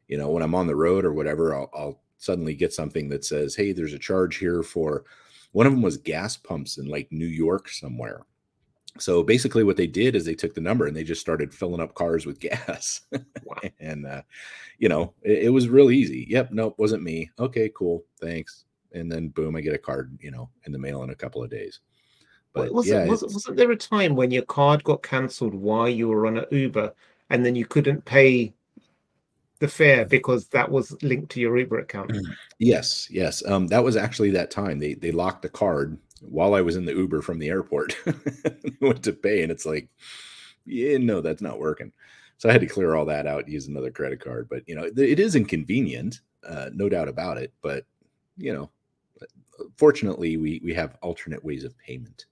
You 0.09 0.19
know, 0.19 0.31
when 0.31 0.43
I'm 0.43 0.55
on 0.55 0.67
the 0.67 0.77
road 0.77 1.05
or 1.05 1.13
whatever, 1.13 1.55
I'll, 1.55 1.71
I'll 1.75 2.01
suddenly 2.19 2.55
get 2.55 2.73
something 2.73 3.09
that 3.11 3.25
says, 3.25 3.55
"Hey, 3.55 3.73
there's 3.73 3.95
a 3.95 3.99
charge 3.99 4.37
here 4.37 4.63
for." 4.63 5.05
One 5.53 5.67
of 5.67 5.73
them 5.73 5.83
was 5.83 5.97
gas 5.97 6.37
pumps 6.37 6.79
in 6.79 6.87
like 6.87 7.11
New 7.11 7.27
York 7.27 7.69
somewhere. 7.69 8.23
So 8.99 9.23
basically, 9.23 9.65
what 9.65 9.77
they 9.77 9.87
did 9.87 10.15
is 10.15 10.25
they 10.25 10.35
took 10.35 10.55
the 10.55 10.61
number 10.61 10.87
and 10.87 10.95
they 10.95 11.05
just 11.05 11.21
started 11.21 11.55
filling 11.55 11.81
up 11.81 11.95
cars 11.95 12.27
with 12.27 12.41
gas. 12.41 13.03
Wow. 13.45 13.57
and 13.81 14.07
uh, 14.07 14.23
you 14.79 14.89
know, 14.89 15.15
it, 15.23 15.45
it 15.45 15.49
was 15.49 15.69
real 15.69 15.91
easy. 15.91 16.27
Yep, 16.29 16.51
nope, 16.53 16.75
wasn't 16.79 17.03
me. 17.03 17.31
Okay, 17.39 17.71
cool, 17.75 18.05
thanks. 18.21 18.65
And 18.93 19.11
then 19.11 19.29
boom, 19.29 19.57
I 19.57 19.63
get 19.63 19.75
a 19.75 19.79
card, 19.79 20.19
you 20.21 20.31
know, 20.31 20.51
in 20.67 20.73
the 20.73 20.79
mail 20.79 21.03
in 21.03 21.11
a 21.11 21.15
couple 21.15 21.43
of 21.43 21.51
days. 21.51 21.81
But 22.53 22.73
was 22.73 22.87
yeah, 22.87 23.05
it, 23.05 23.09
was, 23.09 23.23
wasn't 23.23 23.57
there 23.57 23.71
a 23.71 23.77
time 23.77 24.15
when 24.15 24.31
your 24.31 24.43
card 24.43 24.85
got 24.85 25.03
cancelled 25.03 25.55
while 25.55 25.89
you 25.89 26.09
were 26.09 26.27
on 26.27 26.37
an 26.37 26.45
Uber 26.51 26.93
and 27.31 27.47
then 27.47 27.57
you 27.57 27.65
couldn't 27.65 28.05
pay 28.05 28.53
the 29.63 29.69
fare 29.69 30.05
because 30.05 30.49
that 30.49 30.69
was 30.69 31.01
linked 31.03 31.31
to 31.31 31.41
your 31.41 31.57
Uber 31.57 31.79
account? 31.79 32.11
Mm, 32.11 32.35
yes, 32.59 33.07
yes. 33.11 33.47
Um, 33.47 33.69
that 33.69 33.85
was 33.85 33.97
actually 33.97 34.33
that 34.33 34.51
time. 34.51 34.81
They 34.81 34.95
they 34.95 35.13
locked 35.13 35.43
the 35.43 35.49
card 35.49 35.97
while 36.21 36.55
I 36.55 36.61
was 36.61 36.75
in 36.75 36.85
the 36.85 36.93
Uber 36.93 37.23
from 37.23 37.39
the 37.39 37.49
airport. 37.49 37.97
went 38.81 39.05
to 39.05 39.13
pay, 39.13 39.43
and 39.43 39.53
it's 39.53 39.65
like, 39.65 39.89
yeah, 40.67 40.99
no, 40.99 41.21
that's 41.21 41.41
not 41.41 41.61
working. 41.61 41.93
So 42.39 42.49
I 42.49 42.53
had 42.53 42.61
to 42.63 42.67
clear 42.67 42.97
all 42.97 43.05
that 43.07 43.29
out, 43.29 43.49
use 43.49 43.69
another 43.69 43.93
credit 43.93 44.19
card. 44.19 44.49
But 44.51 44.65
you 44.67 44.75
know, 44.75 44.91
it 44.97 45.21
is 45.21 45.37
inconvenient, 45.37 46.21
uh, 46.47 46.71
no 46.75 46.89
doubt 46.89 47.09
about 47.09 47.39
it. 47.39 47.53
But 47.63 47.87
you 48.37 48.53
know, 48.53 48.69
fortunately, 49.77 50.39
we 50.39 50.61
we 50.65 50.75
have 50.75 50.99
alternate 51.03 51.45
ways 51.45 51.63
of 51.63 51.79
payment. 51.79 52.27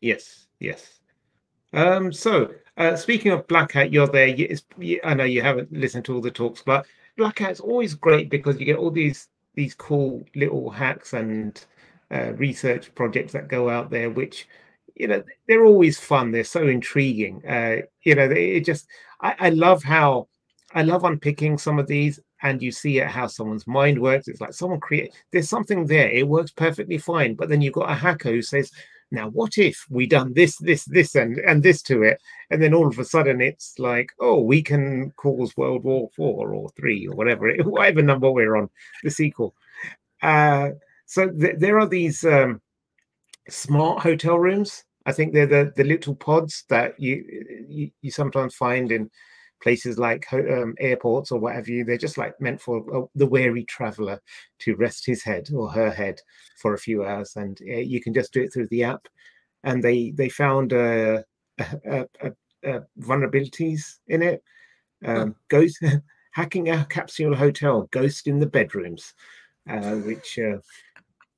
Yes, 0.00 0.46
yes. 0.60 1.00
Um, 1.72 2.12
so 2.12 2.52
uh, 2.80 2.96
speaking 2.96 3.30
of 3.30 3.46
Black 3.46 3.72
Hat, 3.72 3.92
you're 3.92 4.06
there. 4.06 4.26
You, 4.26 4.56
you, 4.78 5.00
I 5.04 5.12
know 5.12 5.24
you 5.24 5.42
haven't 5.42 5.70
listened 5.70 6.06
to 6.06 6.14
all 6.14 6.22
the 6.22 6.30
talks, 6.30 6.62
but 6.62 6.86
Black 7.18 7.38
Hat's 7.38 7.60
always 7.60 7.94
great 7.94 8.30
because 8.30 8.58
you 8.58 8.64
get 8.64 8.78
all 8.78 8.90
these 8.90 9.28
these 9.54 9.74
cool 9.74 10.24
little 10.34 10.70
hacks 10.70 11.12
and 11.12 11.62
uh, 12.10 12.32
research 12.34 12.94
projects 12.94 13.32
that 13.34 13.48
go 13.48 13.68
out 13.68 13.90
there, 13.90 14.08
which 14.08 14.48
you 14.94 15.08
know 15.08 15.22
they're 15.46 15.66
always 15.66 16.00
fun. 16.00 16.32
They're 16.32 16.42
so 16.42 16.66
intriguing. 16.68 17.42
Uh, 17.46 17.82
you 18.02 18.14
know, 18.14 18.30
it 18.30 18.64
just 18.64 18.86
I, 19.20 19.34
I 19.38 19.50
love 19.50 19.82
how 19.82 20.28
I 20.72 20.82
love 20.82 21.04
unpicking 21.04 21.58
some 21.58 21.78
of 21.78 21.86
these 21.86 22.18
and 22.42 22.62
you 22.62 22.72
see 22.72 22.98
it 23.00 23.08
how 23.08 23.26
someone's 23.26 23.66
mind 23.66 24.00
works. 24.00 24.26
It's 24.26 24.40
like 24.40 24.54
someone 24.54 24.80
create 24.80 25.12
there's 25.32 25.50
something 25.50 25.84
there, 25.84 26.08
it 26.10 26.26
works 26.26 26.50
perfectly 26.50 26.96
fine, 26.96 27.34
but 27.34 27.50
then 27.50 27.60
you've 27.60 27.74
got 27.74 27.90
a 27.90 27.94
hacker 27.94 28.30
who 28.30 28.40
says, 28.42 28.70
Now 29.10 29.28
what 29.30 29.58
if 29.58 29.84
we 29.90 30.06
done 30.06 30.34
this, 30.34 30.56
this, 30.58 30.84
this, 30.84 31.14
and 31.14 31.38
and 31.38 31.62
this 31.62 31.82
to 31.82 32.02
it? 32.02 32.20
And 32.50 32.62
then 32.62 32.74
all 32.74 32.86
of 32.86 32.98
a 32.98 33.04
sudden 33.04 33.40
it's 33.40 33.78
like, 33.78 34.10
oh, 34.20 34.40
we 34.40 34.62
can 34.62 35.12
cause 35.16 35.56
World 35.56 35.84
War 35.84 36.10
Four 36.14 36.54
or 36.54 36.70
three 36.70 37.06
or 37.06 37.14
whatever, 37.14 37.52
whatever 37.64 38.02
number 38.02 38.30
we're 38.30 38.56
on, 38.56 38.70
the 39.02 39.10
sequel. 39.10 39.54
Uh 40.22 40.70
so 41.10 41.28
th- 41.28 41.56
there 41.58 41.80
are 41.80 41.88
these 41.88 42.22
um, 42.22 42.60
smart 43.48 44.00
hotel 44.00 44.38
rooms. 44.38 44.84
I 45.06 45.12
think 45.12 45.32
they're 45.32 45.44
the, 45.44 45.72
the 45.74 45.82
little 45.82 46.14
pods 46.14 46.64
that 46.68 47.00
you, 47.00 47.24
you 47.68 47.90
you 48.00 48.10
sometimes 48.12 48.54
find 48.54 48.92
in 48.92 49.10
places 49.62 49.98
like 49.98 50.26
um, 50.32 50.74
airports 50.78 51.30
or 51.30 51.38
whatever 51.38 51.70
you 51.70 51.84
they're 51.84 51.96
just 51.96 52.18
like 52.18 52.38
meant 52.40 52.60
for 52.60 52.84
uh, 52.96 53.06
the 53.14 53.26
weary 53.26 53.64
traveler 53.64 54.20
to 54.58 54.74
rest 54.76 55.04
his 55.06 55.22
head 55.22 55.48
or 55.54 55.70
her 55.70 55.90
head 55.90 56.20
for 56.56 56.74
a 56.74 56.78
few 56.78 57.04
hours 57.04 57.36
and 57.36 57.60
uh, 57.68 57.76
you 57.76 58.00
can 58.00 58.14
just 58.14 58.32
do 58.32 58.42
it 58.42 58.52
through 58.52 58.68
the 58.68 58.84
app. 58.84 59.06
And 59.62 59.82
they 59.82 60.10
they 60.12 60.30
found 60.30 60.72
uh, 60.72 61.22
vulnerabilities 62.98 63.98
in 64.08 64.22
it. 64.22 64.42
Um, 65.04 65.34
ghost 65.48 65.82
hacking 66.32 66.68
a 66.68 66.84
capsule 66.86 67.34
hotel 67.34 67.88
ghost 67.90 68.26
in 68.26 68.38
the 68.38 68.46
bedrooms 68.46 69.14
uh, 69.68 69.96
which 69.96 70.38
uh, 70.38 70.58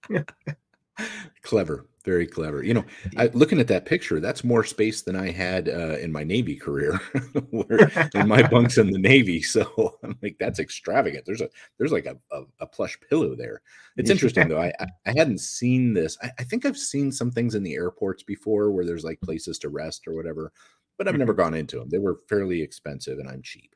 clever 1.42 1.86
very 2.04 2.26
clever. 2.26 2.62
You 2.62 2.74
know, 2.74 2.84
I, 3.16 3.26
looking 3.32 3.60
at 3.60 3.68
that 3.68 3.86
picture, 3.86 4.20
that's 4.20 4.44
more 4.44 4.64
space 4.64 5.02
than 5.02 5.16
I 5.16 5.30
had 5.30 5.68
uh, 5.68 5.98
in 5.98 6.12
my 6.12 6.24
Navy 6.24 6.56
career, 6.56 7.00
in 8.14 8.28
my 8.28 8.46
bunks 8.46 8.78
in 8.78 8.90
the 8.90 8.98
Navy. 8.98 9.42
So 9.42 9.98
I'm 10.02 10.18
like, 10.22 10.36
that's 10.38 10.58
extravagant. 10.58 11.24
There's 11.26 11.40
a 11.40 11.48
there's 11.78 11.92
like 11.92 12.06
a, 12.06 12.16
a, 12.30 12.42
a 12.60 12.66
plush 12.66 12.98
pillow 13.08 13.34
there. 13.34 13.62
It's 13.96 14.10
interesting 14.10 14.48
though. 14.48 14.60
I, 14.60 14.72
I 14.80 15.12
hadn't 15.16 15.40
seen 15.40 15.94
this. 15.94 16.16
I, 16.22 16.30
I, 16.38 16.44
think 16.44 16.64
I've 16.64 16.78
seen 16.78 17.12
some 17.12 17.30
things 17.30 17.54
in 17.54 17.62
the 17.62 17.74
airports 17.74 18.22
before 18.22 18.70
where 18.70 18.86
there's 18.86 19.04
like 19.04 19.20
places 19.20 19.58
to 19.60 19.68
rest 19.68 20.06
or 20.06 20.14
whatever, 20.14 20.52
but 20.98 21.08
I've 21.08 21.16
never 21.16 21.32
mm-hmm. 21.32 21.42
gone 21.42 21.54
into 21.54 21.78
them. 21.78 21.88
They 21.90 21.98
were 21.98 22.20
fairly 22.28 22.62
expensive, 22.62 23.18
and 23.18 23.28
I'm 23.28 23.42
cheap. 23.42 23.74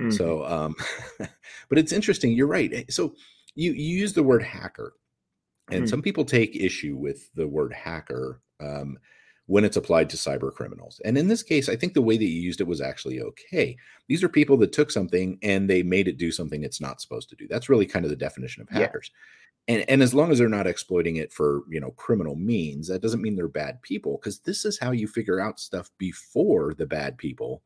Mm-hmm. 0.00 0.10
So, 0.10 0.44
um, 0.46 0.74
but 1.68 1.78
it's 1.78 1.92
interesting. 1.92 2.32
You're 2.32 2.46
right. 2.46 2.90
So 2.90 3.14
you 3.54 3.72
you 3.72 3.98
use 3.98 4.14
the 4.14 4.22
word 4.22 4.42
hacker 4.42 4.94
and 5.70 5.84
mm. 5.84 5.88
some 5.88 6.02
people 6.02 6.24
take 6.24 6.56
issue 6.56 6.96
with 6.96 7.32
the 7.34 7.46
word 7.46 7.72
hacker 7.72 8.40
um, 8.60 8.98
when 9.46 9.64
it's 9.64 9.76
applied 9.76 10.08
to 10.10 10.16
cyber 10.16 10.52
criminals. 10.52 11.00
And 11.04 11.18
in 11.18 11.28
this 11.28 11.42
case, 11.42 11.68
I 11.68 11.76
think 11.76 11.94
the 11.94 12.02
way 12.02 12.16
that 12.16 12.24
you 12.24 12.40
used 12.40 12.60
it 12.60 12.66
was 12.66 12.80
actually 12.80 13.20
okay. 13.20 13.76
These 14.08 14.22
are 14.24 14.28
people 14.28 14.56
that 14.58 14.72
took 14.72 14.90
something 14.90 15.38
and 15.42 15.68
they 15.68 15.82
made 15.82 16.08
it 16.08 16.18
do 16.18 16.32
something 16.32 16.62
it's 16.62 16.80
not 16.80 17.00
supposed 17.00 17.28
to 17.30 17.36
do. 17.36 17.46
That's 17.48 17.68
really 17.68 17.86
kind 17.86 18.04
of 18.04 18.10
the 18.10 18.16
definition 18.16 18.62
of 18.62 18.68
hackers. 18.68 19.10
Yeah. 19.12 19.18
And, 19.68 19.84
and 19.88 20.02
as 20.02 20.12
long 20.12 20.32
as 20.32 20.38
they're 20.38 20.48
not 20.48 20.66
exploiting 20.66 21.16
it 21.16 21.32
for 21.32 21.62
you 21.68 21.80
know 21.80 21.92
criminal 21.92 22.34
means, 22.34 22.88
that 22.88 23.02
doesn't 23.02 23.22
mean 23.22 23.36
they're 23.36 23.46
bad 23.46 23.80
people 23.82 24.18
because 24.18 24.40
this 24.40 24.64
is 24.64 24.78
how 24.78 24.90
you 24.90 25.06
figure 25.06 25.38
out 25.38 25.60
stuff 25.60 25.90
before 25.98 26.74
the 26.74 26.86
bad 26.86 27.16
people 27.16 27.62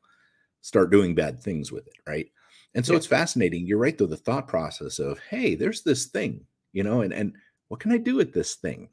start 0.60 0.90
doing 0.90 1.14
bad 1.14 1.40
things 1.40 1.72
with 1.72 1.86
it, 1.86 1.94
right? 2.06 2.26
And 2.74 2.84
so 2.84 2.92
yeah. 2.92 2.98
it's 2.98 3.06
fascinating. 3.06 3.66
You're 3.66 3.78
right 3.78 3.96
though, 3.96 4.06
the 4.06 4.16
thought 4.16 4.46
process 4.46 4.98
of 4.98 5.18
hey, 5.30 5.54
there's 5.54 5.82
this 5.82 6.06
thing, 6.06 6.44
you 6.72 6.82
know, 6.82 7.00
and 7.00 7.14
and 7.14 7.34
what 7.68 7.80
can 7.80 7.92
I 7.92 7.98
do 7.98 8.16
with 8.16 8.32
this 8.32 8.54
thing? 8.54 8.88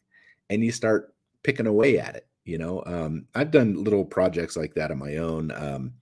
And 0.50 0.64
you 0.64 0.72
start 0.72 1.14
picking 1.44 1.68
away 1.68 2.00
at 2.00 2.16
it. 2.16 2.28
You 2.46 2.58
know, 2.58 2.84
um, 2.86 3.26
I've 3.36 3.52
done 3.52 3.84
little 3.84 4.04
projects 4.04 4.58
like 4.58 4.74
that 4.74 4.92
on 4.92 5.00
my 5.00 5.18
own 5.18 5.52
um, 5.52 5.94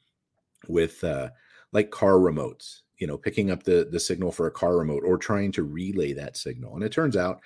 with 0.67 1.03
uh, 1.03 1.29
like 1.71 1.91
car 1.91 2.13
remotes. 2.13 2.81
You 2.97 3.07
know, 3.07 3.17
picking 3.17 3.51
up 3.51 3.63
the 3.63 3.87
the 3.91 3.99
signal 3.99 4.31
for 4.31 4.47
a 4.47 4.51
car 4.51 4.77
remote 4.77 5.03
or 5.05 5.17
trying 5.17 5.51
to 5.53 5.63
relay 5.63 6.13
that 6.13 6.37
signal. 6.37 6.75
And 6.75 6.83
it 6.83 6.91
turns 6.91 7.17
out 7.17 7.41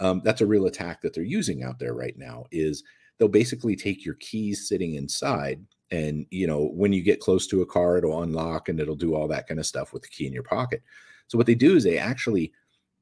um, 0.00 0.20
that's 0.24 0.40
a 0.40 0.46
real 0.46 0.66
attack 0.66 1.00
that 1.02 1.14
they're 1.14 1.24
using 1.24 1.62
out 1.62 1.78
there 1.78 1.94
right 1.94 2.16
now. 2.16 2.44
Is 2.50 2.84
they'll 3.18 3.28
basically 3.28 3.76
take 3.76 4.04
your 4.04 4.14
keys 4.14 4.68
sitting 4.68 4.94
inside 4.94 5.64
and 5.90 6.26
you 6.30 6.46
know 6.46 6.70
when 6.74 6.92
you 6.92 7.02
get 7.02 7.20
close 7.20 7.46
to 7.46 7.62
a 7.62 7.66
car 7.66 7.96
it'll 7.96 8.22
unlock 8.22 8.68
and 8.68 8.80
it'll 8.80 8.94
do 8.94 9.14
all 9.14 9.28
that 9.28 9.46
kind 9.46 9.60
of 9.60 9.66
stuff 9.66 9.92
with 9.92 10.02
the 10.02 10.08
key 10.08 10.26
in 10.26 10.32
your 10.32 10.42
pocket 10.42 10.82
so 11.26 11.38
what 11.38 11.46
they 11.46 11.54
do 11.54 11.76
is 11.76 11.84
they 11.84 11.98
actually 11.98 12.52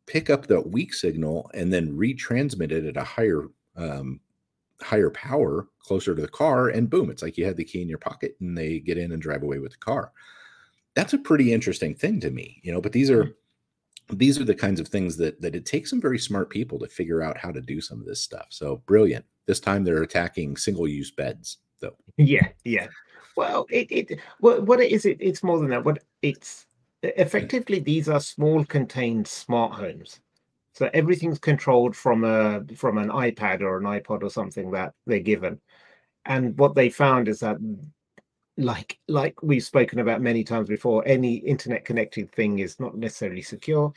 pick 0.07 0.31
up 0.31 0.47
the 0.47 0.61
weak 0.61 0.95
signal 0.95 1.51
and 1.55 1.73
then 1.73 1.97
retransmit 1.97 2.71
it 2.71 2.87
at 2.87 2.97
a 2.97 3.05
higher 3.05 3.49
um, 3.77 4.21
higher 4.81 5.11
power 5.11 5.69
closer 5.81 6.15
to 6.15 6.23
the 6.23 6.29
car 6.29 6.69
and 6.69 6.91
boom 6.91 7.11
it's 7.11 7.23
like 7.23 7.39
you 7.39 7.45
had 7.45 7.57
the 7.57 7.65
key 7.65 7.81
in 7.81 7.89
your 7.89 7.99
pocket 7.99 8.37
and 8.41 8.57
they 8.57 8.79
get 8.79 8.99
in 8.99 9.13
and 9.13 9.23
drive 9.23 9.43
away 9.43 9.59
with 9.59 9.73
the 9.73 9.79
car. 9.79 10.13
That's 10.95 11.13
a 11.13 11.19
pretty 11.19 11.53
interesting 11.53 11.95
thing 11.95 12.21
to 12.21 12.31
me 12.31 12.61
you 12.63 12.73
know 12.73 12.81
but 12.81 12.93
these 12.93 13.11
are 13.11 13.25
mm-hmm. 13.25 14.17
these 14.17 14.39
are 14.39 14.45
the 14.45 14.55
kinds 14.55 14.81
of 14.81 14.89
things 14.89 15.17
that 15.17 15.41
that 15.41 15.55
it 15.55 15.67
takes 15.67 15.91
some 15.91 16.01
very 16.01 16.19
smart 16.19 16.51
people 16.51 16.79
to 16.79 16.89
figure 16.89 17.23
out 17.23 17.39
how 17.39 17.51
to 17.51 17.61
do 17.61 17.81
some 17.81 18.01
of 18.01 18.07
this 18.07 18.21
stuff. 18.21 18.47
So 18.51 18.83
brilliant. 18.87 19.25
This 19.47 19.61
time 19.61 19.85
they're 19.85 20.03
attacking 20.03 20.57
single 20.57 20.89
use 20.89 21.11
beds 21.11 21.59
though. 21.81 21.97
Yeah 22.17 22.49
yeah. 22.65 22.87
Well 23.37 23.67
it, 23.71 23.89
it 23.91 24.21
what, 24.41 24.65
what 24.65 24.81
is 24.81 25.05
it, 25.05 25.19
it's 25.21 25.43
more 25.43 25.59
than 25.59 25.71
that. 25.71 25.85
What 25.85 26.03
it's 26.23 26.67
effectively 27.03 27.79
these 27.79 28.09
are 28.09 28.21
small 28.21 28.65
contained 28.65 29.27
smart 29.27 29.73
homes. 29.73 30.21
So 30.73 30.91
everything's 30.93 31.39
controlled 31.39 31.97
from 31.97 32.25
a 32.25 32.63
from 32.77 32.99
an 32.99 33.09
ipad 33.09 33.63
or 33.63 33.79
an 33.79 33.85
ipod 33.85 34.23
or 34.23 34.31
something 34.31 34.71
that 34.73 34.93
they're 35.07 35.21
given. 35.21 35.61
And 36.27 36.59
what 36.59 36.75
they 36.75 36.91
found 36.91 37.29
is 37.29 37.41
that 37.41 37.57
like 38.59 38.99
like 39.09 39.43
we've 39.43 39.65
spoken 39.65 40.01
about 40.01 40.21
many 40.21 40.45
times 40.45 40.69
before 40.69 41.03
any 41.07 41.37
internet 41.37 41.85
connected 41.85 42.31
thing 42.33 42.59
is 42.59 42.79
not 42.81 42.97
necessarily 42.97 43.43
secure. 43.43 43.93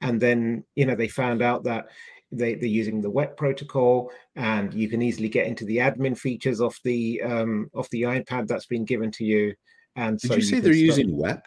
And 0.00 0.20
then 0.20 0.64
you 0.74 0.86
know 0.86 0.94
they 0.94 1.08
found 1.08 1.42
out 1.42 1.64
that 1.64 1.88
they, 2.30 2.54
they're 2.54 2.64
using 2.64 3.02
the 3.02 3.10
WEP 3.10 3.36
protocol 3.36 4.10
and 4.36 4.72
you 4.72 4.88
can 4.88 5.02
easily 5.02 5.28
get 5.28 5.46
into 5.46 5.66
the 5.66 5.76
admin 5.78 6.16
features 6.16 6.62
of 6.62 6.78
the 6.82 7.20
um 7.22 7.70
of 7.74 7.88
the 7.90 8.02
ipad 8.02 8.46
that's 8.46 8.66
been 8.66 8.84
given 8.84 9.10
to 9.12 9.24
you. 9.24 9.54
And 9.96 10.18
did 10.18 10.28
so 10.28 10.36
you 10.36 10.42
say 10.42 10.56
you 10.56 10.62
they're 10.62 10.72
start... 10.72 10.86
using 10.86 11.16
WEP 11.16 11.46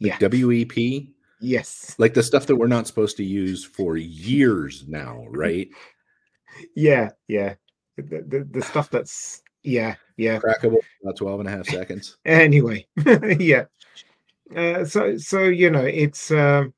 like 0.00 0.20
yeah. 0.20 0.28
WEP. 0.28 1.08
Yes. 1.40 1.94
Like 1.98 2.14
the 2.14 2.22
stuff 2.22 2.46
that 2.46 2.56
we're 2.56 2.66
not 2.66 2.86
supposed 2.86 3.16
to 3.18 3.24
use 3.24 3.64
for 3.64 3.96
years 3.96 4.84
now, 4.88 5.26
right? 5.30 5.68
yeah, 6.74 7.10
yeah. 7.28 7.54
The, 7.96 8.24
the, 8.26 8.48
the 8.50 8.62
stuff 8.62 8.90
that's 8.90 9.42
yeah, 9.62 9.96
yeah. 10.16 10.38
Crackable 10.38 10.78
about 11.02 11.16
12 11.16 11.40
and 11.40 11.48
a 11.48 11.52
half 11.52 11.66
seconds. 11.66 12.18
anyway, 12.24 12.86
yeah. 13.38 13.64
Uh, 14.54 14.84
so 14.84 15.16
so 15.16 15.42
you 15.42 15.70
know 15.70 15.82
it's 15.82 16.30
um 16.30 16.72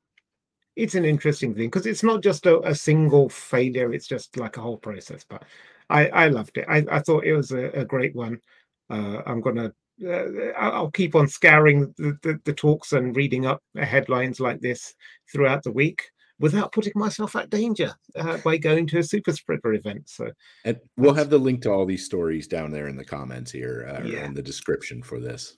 it's 0.75 0.95
an 0.95 1.05
interesting 1.05 1.53
thing 1.53 1.67
because 1.67 1.85
it's 1.85 2.01
not 2.01 2.23
just 2.23 2.47
a, 2.47 2.59
a, 2.67 2.73
single 2.73 3.29
failure 3.29 3.93
it's 3.93 4.07
just 4.07 4.35
like 4.37 4.57
a 4.57 4.61
whole 4.61 4.77
process 4.77 5.23
but 5.29 5.43
i 5.91 6.07
i 6.07 6.27
loved 6.29 6.57
it 6.57 6.65
i, 6.67 6.83
I 6.89 6.99
thought 6.99 7.25
it 7.25 7.35
was 7.35 7.51
a, 7.51 7.65
a 7.71 7.85
great 7.85 8.15
one 8.15 8.39
uh, 8.89 9.21
i'm 9.27 9.39
gonna 9.39 9.71
uh, 10.05 10.51
I'll 10.57 10.91
keep 10.91 11.15
on 11.15 11.27
scouring 11.27 11.93
the, 11.97 12.17
the, 12.21 12.39
the, 12.45 12.53
talks 12.53 12.93
and 12.93 13.15
reading 13.15 13.45
up 13.45 13.61
headlines 13.75 14.39
like 14.39 14.61
this 14.61 14.93
throughout 15.31 15.63
the 15.63 15.71
week 15.71 16.03
without 16.39 16.71
putting 16.71 16.93
myself 16.95 17.35
at 17.35 17.49
danger 17.49 17.93
uh, 18.15 18.37
by 18.37 18.57
going 18.57 18.87
to 18.87 18.99
a 18.99 19.03
super 19.03 19.33
spreader 19.33 19.73
event. 19.73 20.09
So, 20.09 20.31
and 20.63 20.77
we'll 20.97 21.13
have 21.13 21.29
the 21.29 21.37
link 21.37 21.61
to 21.63 21.71
all 21.71 21.85
these 21.85 22.05
stories 22.05 22.47
down 22.47 22.71
there 22.71 22.87
in 22.87 22.95
the 22.95 23.05
comments 23.05 23.51
here 23.51 23.93
uh, 23.93 24.03
yeah. 24.05 24.25
in 24.25 24.33
the 24.33 24.41
description 24.41 25.03
for 25.03 25.19
this. 25.19 25.57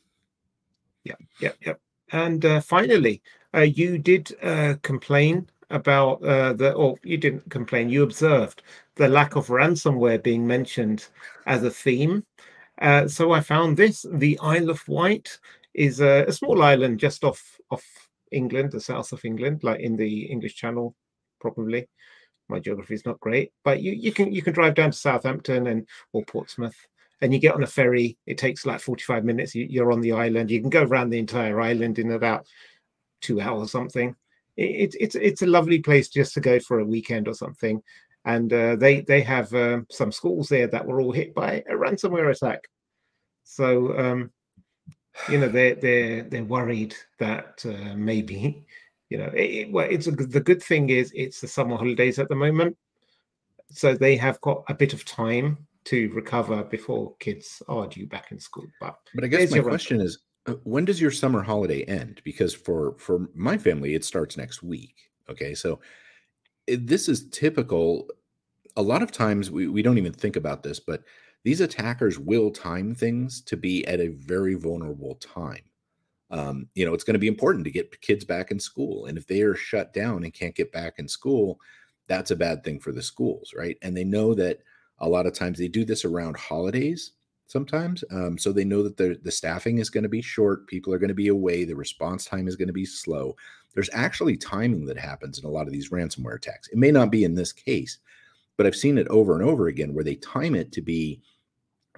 Yeah, 1.03 1.15
yeah, 1.39 1.51
yeah. 1.65 1.73
And 2.11 2.43
uh, 2.43 2.61
finally, 2.61 3.21
uh, 3.55 3.61
you 3.61 3.97
did 3.97 4.35
uh, 4.41 4.75
complain 4.81 5.47
about 5.69 6.21
the, 6.21 6.73
or 6.73 6.97
you 7.03 7.17
didn't 7.17 7.49
complain, 7.49 7.89
you 7.89 8.03
observed 8.03 8.61
the 8.95 9.07
lack 9.07 9.37
of 9.37 9.47
ransomware 9.47 10.21
being 10.21 10.45
mentioned 10.45 11.07
as 11.45 11.63
a 11.63 11.71
theme. 11.71 12.25
Uh, 12.81 13.07
so 13.07 13.31
I 13.31 13.41
found 13.41 13.77
this. 13.77 14.05
The 14.11 14.39
Isle 14.41 14.71
of 14.71 14.85
Wight 14.87 15.39
is 15.73 16.01
a, 16.01 16.25
a, 16.27 16.31
small 16.31 16.63
island 16.63 16.99
just 16.99 17.23
off 17.23 17.59
off 17.69 17.85
England, 18.31 18.71
the 18.71 18.81
south 18.81 19.11
of 19.11 19.23
England, 19.23 19.63
like 19.63 19.79
in 19.79 19.95
the 19.95 20.23
English 20.23 20.55
Channel, 20.55 20.95
probably. 21.39 21.87
My 22.49 22.59
geography 22.59 22.95
is 22.95 23.05
not 23.05 23.19
great, 23.19 23.53
but 23.63 23.81
you, 23.81 23.91
you 23.91 24.11
can 24.11 24.33
you 24.33 24.41
can 24.41 24.53
drive 24.53 24.73
down 24.73 24.91
to 24.91 24.97
Southampton 24.97 25.67
and 25.67 25.87
or 26.11 26.25
Portsmouth, 26.25 26.75
and 27.21 27.31
you 27.31 27.39
get 27.39 27.53
on 27.53 27.63
a 27.63 27.67
ferry. 27.67 28.17
It 28.25 28.39
takes 28.39 28.65
like 28.65 28.81
45 28.81 29.23
minutes. 29.23 29.53
You, 29.53 29.67
you're 29.69 29.91
on 29.91 30.01
the 30.01 30.13
island. 30.13 30.49
You 30.49 30.59
can 30.59 30.71
go 30.71 30.83
around 30.83 31.11
the 31.11 31.19
entire 31.19 31.61
island 31.61 31.99
in 31.99 32.11
about 32.11 32.47
two 33.21 33.39
hours 33.39 33.63
or 33.63 33.67
something. 33.67 34.15
It, 34.57 34.95
it's 34.99 35.15
it's 35.15 35.43
a 35.43 35.47
lovely 35.47 35.79
place 35.79 36.09
just 36.09 36.33
to 36.33 36.41
go 36.41 36.59
for 36.59 36.79
a 36.79 36.85
weekend 36.85 37.27
or 37.27 37.35
something. 37.35 37.81
And 38.25 38.51
uh, 38.51 38.75
they 38.75 39.01
they 39.01 39.21
have 39.21 39.53
uh, 39.53 39.81
some 39.91 40.11
schools 40.11 40.49
there 40.49 40.67
that 40.67 40.85
were 40.85 40.99
all 40.99 41.11
hit 41.11 41.35
by 41.35 41.63
a 41.69 41.73
ransomware 41.73 42.31
attack. 42.31 42.67
So 43.51 43.97
um, 43.97 44.31
you 45.29 45.37
know 45.37 45.49
they're 45.49 45.75
they're 45.75 46.23
they're 46.23 46.43
worried 46.43 46.95
that 47.19 47.63
uh, 47.65 47.95
maybe 47.95 48.65
you 49.09 49.17
know 49.17 49.31
it, 49.33 49.71
well 49.71 49.87
it's 49.89 50.07
a, 50.07 50.11
the 50.11 50.39
good 50.39 50.63
thing 50.63 50.89
is 50.89 51.11
it's 51.13 51.41
the 51.41 51.47
summer 51.47 51.75
holidays 51.75 52.19
at 52.19 52.29
the 52.29 52.35
moment. 52.35 52.77
So 53.69 53.93
they 53.93 54.15
have 54.17 54.39
got 54.41 54.63
a 54.67 54.73
bit 54.73 54.93
of 54.93 55.05
time 55.05 55.57
to 55.83 56.09
recover 56.13 56.63
before 56.63 57.15
kids 57.19 57.61
are 57.67 57.87
due 57.87 58.05
back 58.05 58.31
in 58.31 58.39
school 58.39 58.67
but 58.79 58.99
but 59.15 59.23
i 59.23 59.27
guess 59.27 59.49
my 59.49 59.57
question 59.57 59.99
is 59.99 60.19
uh, 60.45 60.53
when 60.63 60.85
does 60.85 61.01
your 61.01 61.11
summer 61.11 61.41
holiday 61.41 61.83
end? 61.83 62.21
Because 62.23 62.53
for 62.53 62.95
for 62.97 63.27
my 63.35 63.57
family 63.57 63.95
it 63.95 64.03
starts 64.03 64.37
next 64.37 64.63
week 64.63 64.95
okay? 65.29 65.53
So 65.53 65.79
this 66.67 67.07
is 67.09 67.29
typical. 67.29 68.07
A 68.77 68.81
lot 68.81 69.03
of 69.03 69.11
times 69.11 69.51
we, 69.51 69.67
we 69.67 69.81
don't 69.81 69.97
even 69.97 70.13
think 70.13 70.35
about 70.35 70.63
this 70.63 70.79
but 70.79 71.03
these 71.43 71.61
attackers 71.61 72.19
will 72.19 72.51
time 72.51 72.93
things 72.93 73.41
to 73.41 73.57
be 73.57 73.85
at 73.87 73.99
a 73.99 74.09
very 74.09 74.55
vulnerable 74.55 75.15
time. 75.15 75.63
Um, 76.29 76.67
you 76.75 76.85
know, 76.85 76.93
it's 76.93 77.03
going 77.03 77.15
to 77.15 77.19
be 77.19 77.27
important 77.27 77.65
to 77.65 77.71
get 77.71 77.99
kids 78.01 78.23
back 78.23 78.51
in 78.51 78.59
school. 78.59 79.05
And 79.05 79.17
if 79.17 79.27
they 79.27 79.41
are 79.41 79.55
shut 79.55 79.93
down 79.93 80.23
and 80.23 80.33
can't 80.33 80.55
get 80.55 80.71
back 80.71 80.93
in 80.97 81.07
school, 81.07 81.59
that's 82.07 82.31
a 82.31 82.35
bad 82.35 82.63
thing 82.63 82.79
for 82.79 82.91
the 82.91 83.01
schools, 83.01 83.53
right? 83.55 83.77
And 83.81 83.95
they 83.95 84.03
know 84.03 84.33
that 84.35 84.59
a 84.99 85.09
lot 85.09 85.25
of 85.25 85.33
times 85.33 85.57
they 85.57 85.67
do 85.67 85.83
this 85.83 86.05
around 86.05 86.37
holidays 86.37 87.13
sometimes. 87.47 88.03
Um, 88.11 88.37
so 88.37 88.53
they 88.53 88.63
know 88.63 88.81
that 88.81 88.95
the, 88.95 89.19
the 89.23 89.31
staffing 89.31 89.79
is 89.79 89.89
going 89.89 90.03
to 90.03 90.09
be 90.09 90.21
short, 90.21 90.67
people 90.67 90.93
are 90.93 90.99
going 90.99 91.09
to 91.09 91.13
be 91.13 91.27
away, 91.27 91.65
the 91.65 91.75
response 91.75 92.23
time 92.23 92.47
is 92.47 92.55
going 92.55 92.67
to 92.67 92.73
be 92.73 92.85
slow. 92.85 93.35
There's 93.73 93.89
actually 93.91 94.37
timing 94.37 94.85
that 94.85 94.97
happens 94.97 95.37
in 95.37 95.45
a 95.45 95.49
lot 95.49 95.67
of 95.67 95.73
these 95.73 95.89
ransomware 95.89 96.35
attacks. 96.35 96.69
It 96.69 96.77
may 96.77 96.91
not 96.91 97.11
be 97.11 97.25
in 97.25 97.35
this 97.35 97.51
case, 97.51 97.99
but 98.57 98.65
I've 98.65 98.75
seen 98.75 98.97
it 98.97 99.07
over 99.09 99.33
and 99.33 99.43
over 99.43 99.67
again 99.67 99.93
where 99.93 100.03
they 100.03 100.15
time 100.15 100.55
it 100.55 100.71
to 100.73 100.81
be 100.81 101.21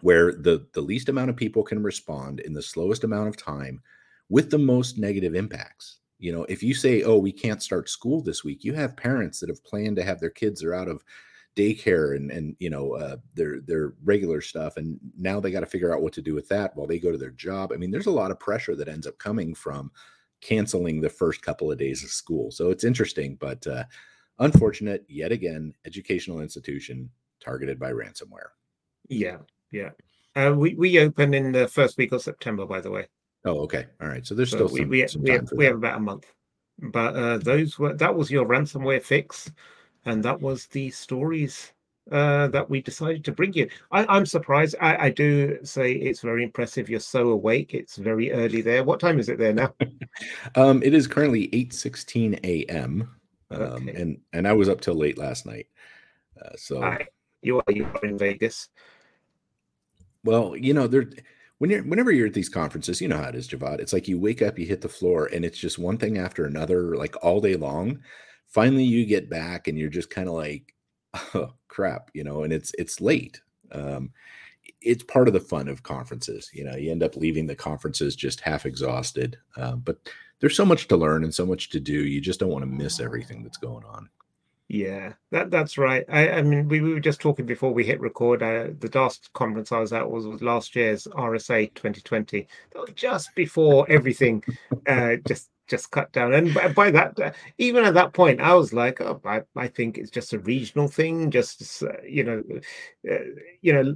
where 0.04 0.34
the 0.34 0.68
the 0.74 0.82
least 0.82 1.08
amount 1.08 1.30
of 1.30 1.36
people 1.38 1.64
can 1.64 1.82
respond 1.82 2.42
in 2.42 2.52
the 2.52 2.62
slowest 2.62 3.06
amount 3.06 3.30
of 3.30 3.38
time 3.38 3.82
with 4.28 4.52
the 4.52 4.58
most 4.58 4.98
negative 4.98 5.34
impacts. 5.34 6.00
You 6.20 6.34
know 6.34 6.44
if 6.50 6.62
you 6.62 6.74
say 6.74 7.04
oh 7.04 7.18
we 7.18 7.32
can't 7.32 7.64
start 7.64 7.90
school 7.90 8.22
this 8.22 8.44
week 8.44 8.66
you 8.66 8.74
have 8.74 8.98
parents 8.98 9.40
that 9.40 9.50
have 9.50 9.64
planned 9.64 9.96
to 9.96 10.04
have 10.04 10.20
their 10.20 10.30
kids 10.30 10.62
are 10.62 10.74
out 10.74 10.90
of 10.90 11.04
daycare 11.56 12.18
and 12.18 12.32
and 12.32 12.56
you 12.60 12.70
know 12.70 12.96
uh, 12.96 13.16
their 13.34 13.62
their 13.62 13.94
regular 14.04 14.42
stuff 14.42 14.76
and 14.76 15.00
now 15.18 15.40
they 15.40 15.52
got 15.52 15.62
to 15.62 15.66
figure 15.66 15.94
out 15.94 16.02
what 16.02 16.14
to 16.14 16.22
do 16.22 16.36
with 16.36 16.50
that 16.50 16.76
while 16.76 16.88
they 16.88 17.00
go 17.00 17.12
to 17.12 17.18
their 17.18 17.32
job. 17.32 17.72
I 17.74 17.78
mean 17.78 17.90
there's 17.90 18.08
a 18.08 18.12
lot 18.12 18.32
of 18.32 18.40
pressure 18.40 18.76
that 18.76 18.90
ends 18.90 19.08
up 19.08 19.18
coming 19.20 19.56
from 19.56 19.90
canceling 20.42 21.00
the 21.00 21.10
first 21.10 21.42
couple 21.42 21.72
of 21.72 21.78
days 21.78 22.04
of 22.04 22.10
school. 22.10 22.52
So 22.52 22.72
it's 22.72 22.84
interesting 22.84 23.38
but 23.40 23.66
uh, 23.68 23.86
unfortunate 24.40 25.06
yet 25.08 25.32
again 25.32 25.74
educational 25.86 26.42
institution 26.42 27.10
targeted 27.40 27.80
by 27.80 27.94
ransomware. 27.94 28.52
Yeah 29.08 29.38
yeah. 29.74 29.90
Uh, 30.36 30.54
we 30.56 30.74
we 30.76 31.00
open 31.00 31.34
in 31.34 31.52
the 31.52 31.68
first 31.68 31.98
week 31.98 32.12
of 32.12 32.22
September, 32.22 32.66
by 32.66 32.80
the 32.80 32.90
way. 32.90 33.08
Oh, 33.46 33.60
okay. 33.62 33.88
All 34.02 34.08
right. 34.08 34.26
So 34.26 34.36
there's 34.36 34.52
so 34.52 34.68
still 34.68 34.70
we 34.70 34.80
some, 34.80 34.90
we, 34.90 35.08
some 35.08 35.22
we, 35.24 35.32
have, 35.32 35.52
we 35.52 35.66
have 35.66 35.76
about 35.76 35.98
a 35.98 36.02
month. 36.02 36.26
But 36.80 37.16
uh, 37.16 37.38
those 37.40 37.78
were 37.78 37.94
that 37.94 38.16
was 38.16 38.32
your 38.32 38.46
ransomware 38.46 39.04
fix, 39.04 39.52
and 40.06 40.24
that 40.24 40.42
was 40.42 40.68
the 40.68 40.90
stories 40.90 41.74
uh, 42.12 42.48
that 42.48 42.70
we 42.70 42.82
decided 42.82 43.24
to 43.26 43.32
bring 43.32 43.54
you. 43.54 43.70
I, 43.92 44.18
am 44.18 44.26
surprised. 44.26 44.76
I, 44.82 45.06
I, 45.06 45.10
do 45.10 45.60
say 45.64 45.94
it's 45.94 46.22
very 46.22 46.44
impressive. 46.44 46.90
You're 46.90 47.00
so 47.00 47.30
awake. 47.30 47.74
It's 47.74 47.96
very 47.96 48.32
early 48.32 48.62
there. 48.62 48.84
What 48.84 49.00
time 49.00 49.20
is 49.20 49.30
it 49.30 49.38
there 49.38 49.54
now? 49.54 49.74
um, 50.56 50.82
it 50.84 50.94
is 50.94 51.08
currently 51.08 51.48
8:16 51.50 52.40
a.m. 52.44 53.10
Um, 53.52 53.62
okay. 53.62 53.94
and 53.94 54.18
and 54.34 54.48
I 54.48 54.54
was 54.54 54.68
up 54.68 54.82
till 54.82 54.96
late 54.96 55.18
last 55.18 55.46
night. 55.46 55.68
Uh, 56.44 56.56
so 56.56 56.98
you 57.42 57.60
are 57.60 57.72
you 57.72 57.86
are 57.86 58.06
in 58.06 58.18
Vegas. 58.18 58.70
Well, 60.24 60.56
you 60.56 60.74
know, 60.74 60.88
there 60.88 61.06
when 61.60 61.70
you're 61.70 61.84
whenever 61.84 62.12
you're 62.12 62.28
at 62.28 62.34
these 62.34 62.50
conferences, 62.50 63.02
you 63.02 63.08
know 63.08 63.18
how 63.18 63.30
it 63.30 63.36
is, 63.36 63.48
Javvad. 63.48 63.80
It's 63.80 63.94
like 63.94 64.08
you 64.08 64.20
wake 64.20 64.42
up, 64.42 64.58
you 64.60 64.66
hit 64.66 64.82
the 64.82 64.90
floor, 64.90 65.30
and 65.34 65.46
it's 65.46 65.58
just 65.58 65.80
one 65.80 65.98
thing 65.98 66.18
after 66.18 66.46
another, 66.46 66.96
like 66.96 67.16
all 67.24 67.42
day 67.42 67.56
long. 67.56 68.00
Finally, 68.48 68.84
you 68.84 69.06
get 69.06 69.30
back, 69.30 69.68
and 69.68 69.78
you're 69.78 69.90
just 69.90 70.10
kind 70.10 70.28
of 70.28 70.36
like, 70.36 70.74
oh 71.36 71.54
crap, 71.68 72.10
you 72.14 72.24
know, 72.24 72.44
and 72.44 72.54
it's 72.54 72.74
it's 72.78 73.02
late. 73.02 73.42
Um, 73.72 74.12
it's 74.82 75.04
part 75.04 75.28
of 75.28 75.34
the 75.34 75.40
fun 75.40 75.68
of 75.68 75.84
conferences. 75.84 76.50
You 76.54 76.66
know, 76.66 76.76
you 76.76 76.92
end 76.92 77.04
up 77.04 77.16
leaving 77.16 77.48
the 77.48 77.56
conferences 77.56 78.16
just 78.16 78.42
half 78.42 78.66
exhausted, 78.66 79.38
uh, 79.58 79.76
but 79.76 79.98
there's 80.40 80.58
so 80.58 80.66
much 80.66 80.88
to 80.90 80.98
learn 80.98 81.24
and 81.24 81.34
so 81.34 81.46
much 81.46 81.70
to 81.70 81.80
do. 81.80 81.94
You 81.94 82.20
just 82.20 82.40
don't 82.40 82.50
want 82.50 82.64
to 82.64 82.70
miss 82.70 83.00
everything 83.00 83.44
that's 83.44 83.58
going 83.58 83.86
on. 83.86 84.10
Yeah, 84.74 85.14
that 85.30 85.52
that's 85.52 85.78
right. 85.78 86.04
I, 86.10 86.30
I 86.32 86.42
mean, 86.42 86.68
we, 86.68 86.82
we 86.82 86.96
were 86.96 87.00
just 87.00 87.22
talking 87.22 87.46
before 87.46 87.72
we 87.72 87.84
hit 87.84 88.00
record. 88.02 88.42
Uh, 88.42 88.70
the 88.80 88.90
last 88.96 89.32
conference 89.34 89.72
I 89.72 89.78
was 89.78 89.94
at 89.94 90.10
was, 90.10 90.26
was 90.26 90.42
last 90.42 90.76
year's 90.76 91.06
RSA 91.06 91.72
2020, 91.76 92.48
just 92.96 93.36
before 93.36 93.86
everything 93.88 94.44
uh, 94.88 95.18
just 95.28 95.52
just 95.68 95.92
cut 95.92 96.12
down. 96.12 96.34
And 96.34 96.56
by, 96.56 96.74
by 96.74 96.90
that, 96.90 97.20
uh, 97.20 97.32
even 97.60 97.86
at 97.86 97.94
that 97.94 98.14
point, 98.14 98.42
I 98.42 98.56
was 98.56 98.74
like, 98.74 99.00
oh, 99.00 99.22
I, 99.24 99.44
I 99.56 99.68
think 99.68 100.00
it's 100.00 100.10
just 100.10 100.34
a 100.34 100.40
regional 100.40 100.88
thing, 100.88 101.30
just 101.30 101.84
uh, 101.84 101.90
you 102.04 102.24
know, 102.24 102.44
uh, 103.08 103.16
you 103.62 103.74
know, 103.74 103.96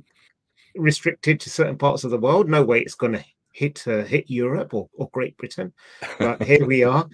restricted 0.75 1.39
to 1.39 1.49
certain 1.49 1.79
parts 1.79 2.03
of 2.03 2.11
the 2.11 2.19
world. 2.19 2.49
No 2.49 2.63
way 2.63 2.81
it's 2.81 2.93
going 2.93 3.13
to 3.13 3.25
hit 3.57 3.83
uh, 3.87 4.03
hit 4.03 4.29
Europe 4.29 4.75
or, 4.75 4.87
or 4.93 5.09
Great 5.11 5.35
Britain, 5.37 5.73
but 6.19 6.43
here 6.51 6.65
we 6.65 6.83
are. 6.83 7.09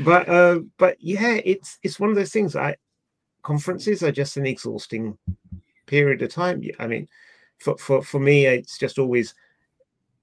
But 0.00 0.28
uh, 0.28 0.60
but 0.76 0.96
yeah, 1.00 1.40
it's 1.42 1.78
it's 1.82 1.98
one 1.98 2.10
of 2.10 2.16
those 2.16 2.32
things. 2.32 2.54
I 2.54 2.76
conferences 3.42 4.02
are 4.02 4.12
just 4.12 4.36
an 4.36 4.46
exhausting 4.46 5.16
period 5.86 6.20
of 6.20 6.30
time. 6.30 6.62
I 6.78 6.86
mean, 6.86 7.08
for 7.58 7.78
for 7.78 8.02
for 8.02 8.20
me, 8.20 8.44
it's 8.46 8.76
just 8.76 8.98
always 8.98 9.34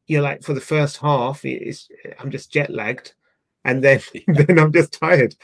you 0.06 0.18
know, 0.18 0.24
like 0.24 0.44
for 0.44 0.54
the 0.54 0.62
first 0.62 0.98
half, 0.98 1.44
it's 1.44 1.90
I'm 2.20 2.30
just 2.30 2.52
jet 2.52 2.70
lagged, 2.70 3.14
and 3.66 3.84
then 3.84 4.00
then 4.28 4.60
I'm 4.60 4.72
just 4.72 4.94
tired. 4.94 5.36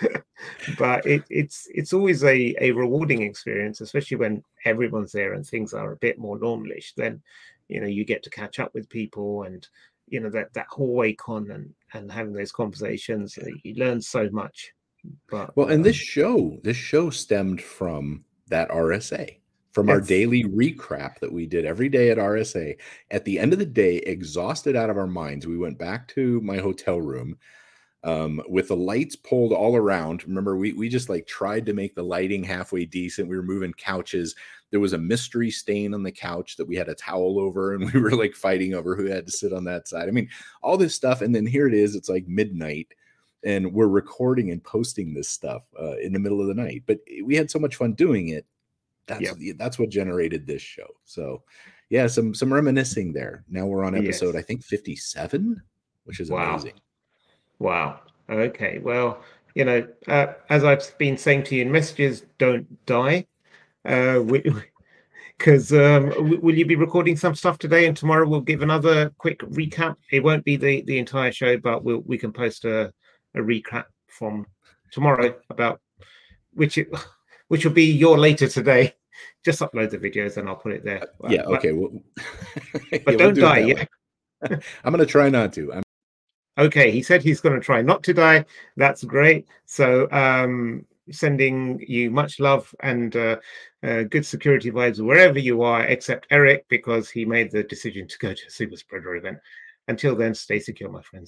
but 0.77 1.07
it, 1.07 1.23
it's 1.31 1.67
it's 1.73 1.93
always 1.93 2.23
a 2.23 2.55
a 2.61 2.71
rewarding 2.71 3.23
experience, 3.23 3.81
especially 3.81 4.17
when 4.17 4.43
everyone's 4.63 5.11
there 5.11 5.33
and 5.33 5.45
things 5.45 5.73
are 5.73 5.93
a 5.93 5.97
bit 5.97 6.19
more 6.19 6.37
normalish. 6.37 6.93
Then 6.95 7.23
you 7.67 7.81
know 7.81 7.87
you 7.87 8.05
get 8.05 8.23
to 8.23 8.29
catch 8.29 8.59
up 8.59 8.73
with 8.73 8.89
people 8.89 9.43
and 9.43 9.67
you 10.07 10.19
know 10.19 10.29
that 10.29 10.53
that 10.53 10.67
hallway 10.69 11.13
con 11.13 11.49
and 11.51 11.73
and 11.93 12.11
having 12.11 12.33
those 12.33 12.51
conversations 12.51 13.37
you 13.63 13.75
learn 13.75 14.01
so 14.01 14.29
much. 14.31 14.71
But 15.29 15.55
well 15.55 15.67
and 15.67 15.77
um, 15.77 15.83
this 15.83 15.95
show 15.95 16.57
this 16.63 16.77
show 16.77 17.09
stemmed 17.09 17.61
from 17.61 18.25
that 18.49 18.69
rsa 18.69 19.37
from 19.71 19.89
our 19.89 20.01
daily 20.01 20.43
recap 20.43 21.19
that 21.19 21.31
we 21.31 21.45
did 21.45 21.65
every 21.65 21.87
day 21.87 22.09
at 22.09 22.17
rsa 22.17 22.75
at 23.11 23.23
the 23.23 23.39
end 23.39 23.53
of 23.53 23.59
the 23.59 23.65
day 23.65 23.97
exhausted 23.97 24.75
out 24.75 24.89
of 24.89 24.97
our 24.97 25.07
minds 25.07 25.45
we 25.45 25.57
went 25.57 25.77
back 25.77 26.07
to 26.09 26.41
my 26.41 26.57
hotel 26.57 26.99
room 26.99 27.37
um, 28.03 28.41
with 28.47 28.67
the 28.67 28.75
lights 28.75 29.15
pulled 29.15 29.53
all 29.53 29.75
around. 29.75 30.23
Remember, 30.23 30.55
we 30.55 30.73
we 30.73 30.89
just 30.89 31.09
like 31.09 31.27
tried 31.27 31.65
to 31.65 31.73
make 31.73 31.95
the 31.95 32.03
lighting 32.03 32.43
halfway 32.43 32.85
decent. 32.85 33.27
We 33.27 33.35
were 33.35 33.43
moving 33.43 33.73
couches. 33.73 34.35
There 34.69 34.79
was 34.79 34.93
a 34.93 34.97
mystery 34.97 35.49
stain 35.49 35.93
on 35.93 36.03
the 36.03 36.11
couch 36.11 36.57
that 36.57 36.67
we 36.67 36.75
had 36.75 36.89
a 36.89 36.95
towel 36.95 37.39
over, 37.39 37.73
and 37.73 37.91
we 37.93 37.99
were 37.99 38.15
like 38.15 38.35
fighting 38.35 38.73
over 38.73 38.95
who 38.95 39.05
had 39.05 39.25
to 39.25 39.31
sit 39.31 39.53
on 39.53 39.63
that 39.65 39.87
side. 39.87 40.07
I 40.07 40.11
mean, 40.11 40.29
all 40.61 40.77
this 40.77 40.95
stuff, 40.95 41.21
and 41.21 41.33
then 41.33 41.45
here 41.45 41.67
it 41.67 41.73
is. 41.73 41.95
It's 41.95 42.09
like 42.09 42.27
midnight, 42.27 42.93
and 43.43 43.73
we're 43.73 43.87
recording 43.87 44.51
and 44.51 44.63
posting 44.63 45.13
this 45.13 45.29
stuff 45.29 45.63
uh, 45.79 45.97
in 45.97 46.13
the 46.13 46.19
middle 46.19 46.41
of 46.41 46.47
the 46.47 46.53
night. 46.53 46.83
But 46.85 46.99
we 47.23 47.35
had 47.35 47.49
so 47.49 47.59
much 47.59 47.75
fun 47.75 47.93
doing 47.93 48.29
it. 48.29 48.45
That's 49.07 49.21
yep. 49.21 49.57
that's 49.57 49.79
what 49.79 49.89
generated 49.89 50.45
this 50.45 50.61
show. 50.61 50.87
So, 51.05 51.43
yeah, 51.89 52.07
some 52.07 52.35
some 52.35 52.53
reminiscing 52.53 53.13
there. 53.13 53.43
Now 53.49 53.65
we're 53.65 53.85
on 53.85 53.95
episode 53.95 54.35
yes. 54.35 54.35
I 54.35 54.41
think 54.43 54.63
fifty 54.63 54.95
seven, 54.95 55.61
which 56.03 56.19
is 56.19 56.29
wow. 56.29 56.51
amazing. 56.51 56.79
Wow. 57.59 58.01
Okay. 58.29 58.79
Well, 58.79 59.23
you 59.55 59.65
know, 59.65 59.87
uh, 60.07 60.33
as 60.49 60.63
I've 60.63 60.97
been 60.97 61.17
saying 61.17 61.43
to 61.45 61.55
you 61.55 61.63
in 61.63 61.71
messages, 61.71 62.23
don't 62.37 62.85
die. 62.85 63.25
Because 63.83 65.73
uh, 65.73 65.97
um, 65.97 66.09
w- 66.09 66.39
will 66.39 66.55
you 66.55 66.65
be 66.65 66.75
recording 66.75 67.17
some 67.17 67.33
stuff 67.33 67.57
today 67.57 67.87
and 67.87 67.97
tomorrow? 67.97 68.27
We'll 68.27 68.41
give 68.41 68.61
another 68.61 69.11
quick 69.17 69.39
recap. 69.39 69.95
It 70.11 70.23
won't 70.23 70.45
be 70.45 70.57
the, 70.57 70.83
the 70.83 70.99
entire 70.99 71.31
show, 71.31 71.57
but 71.57 71.83
we'll, 71.83 72.01
we 72.05 72.17
can 72.17 72.31
post 72.31 72.65
a, 72.65 72.93
a 73.35 73.39
recap 73.39 73.85
from 74.07 74.45
tomorrow 74.91 75.35
about 75.49 75.81
which 76.53 76.77
it, 76.77 76.89
which 77.47 77.65
will 77.65 77.73
be 77.73 77.85
your 77.85 78.19
later 78.19 78.47
today. 78.47 78.93
Just 79.43 79.61
upload 79.61 79.89
the 79.89 79.97
videos 79.97 80.37
and 80.37 80.47
I'll 80.47 80.55
put 80.55 80.73
it 80.73 80.85
there. 80.85 81.07
yeah. 81.29 81.41
okay. 81.43 81.71
Well, 81.71 81.89
but 82.91 82.91
yeah, 82.91 82.99
don't 83.05 83.17
we'll 83.17 83.31
do 83.31 83.41
die. 83.41 83.57
Yeah. 83.59 83.85
I'm 84.83 84.93
going 84.93 84.99
to 84.99 85.07
try 85.07 85.29
not 85.29 85.53
to. 85.53 85.73
I'm 85.73 85.81
okay 86.57 86.91
he 86.91 87.01
said 87.01 87.21
he's 87.21 87.41
going 87.41 87.55
to 87.55 87.65
try 87.65 87.81
not 87.81 88.03
to 88.03 88.13
die 88.13 88.43
that's 88.75 89.03
great 89.03 89.47
so 89.65 90.09
um 90.11 90.85
sending 91.11 91.83
you 91.87 92.11
much 92.11 92.39
love 92.39 92.73
and 92.81 93.15
uh, 93.15 93.37
uh, 93.83 94.03
good 94.03 94.25
security 94.25 94.71
vibes 94.71 95.03
wherever 95.03 95.39
you 95.39 95.61
are, 95.61 95.85
except 95.85 96.27
Erich, 96.31 96.65
because 96.69 97.09
he 97.09 97.25
made 97.25 97.51
the 97.51 97.63
decision 97.63 98.07
to 98.07 98.17
go 98.19 98.33
to 98.33 98.47
a 98.47 98.51
super 98.51 98.75
spreader 98.75 99.15
event. 99.15 99.37
Until 99.87 100.15
then, 100.15 100.33
stay 100.33 100.59
secure, 100.59 100.89
my 100.89 101.01
friends. 101.01 101.25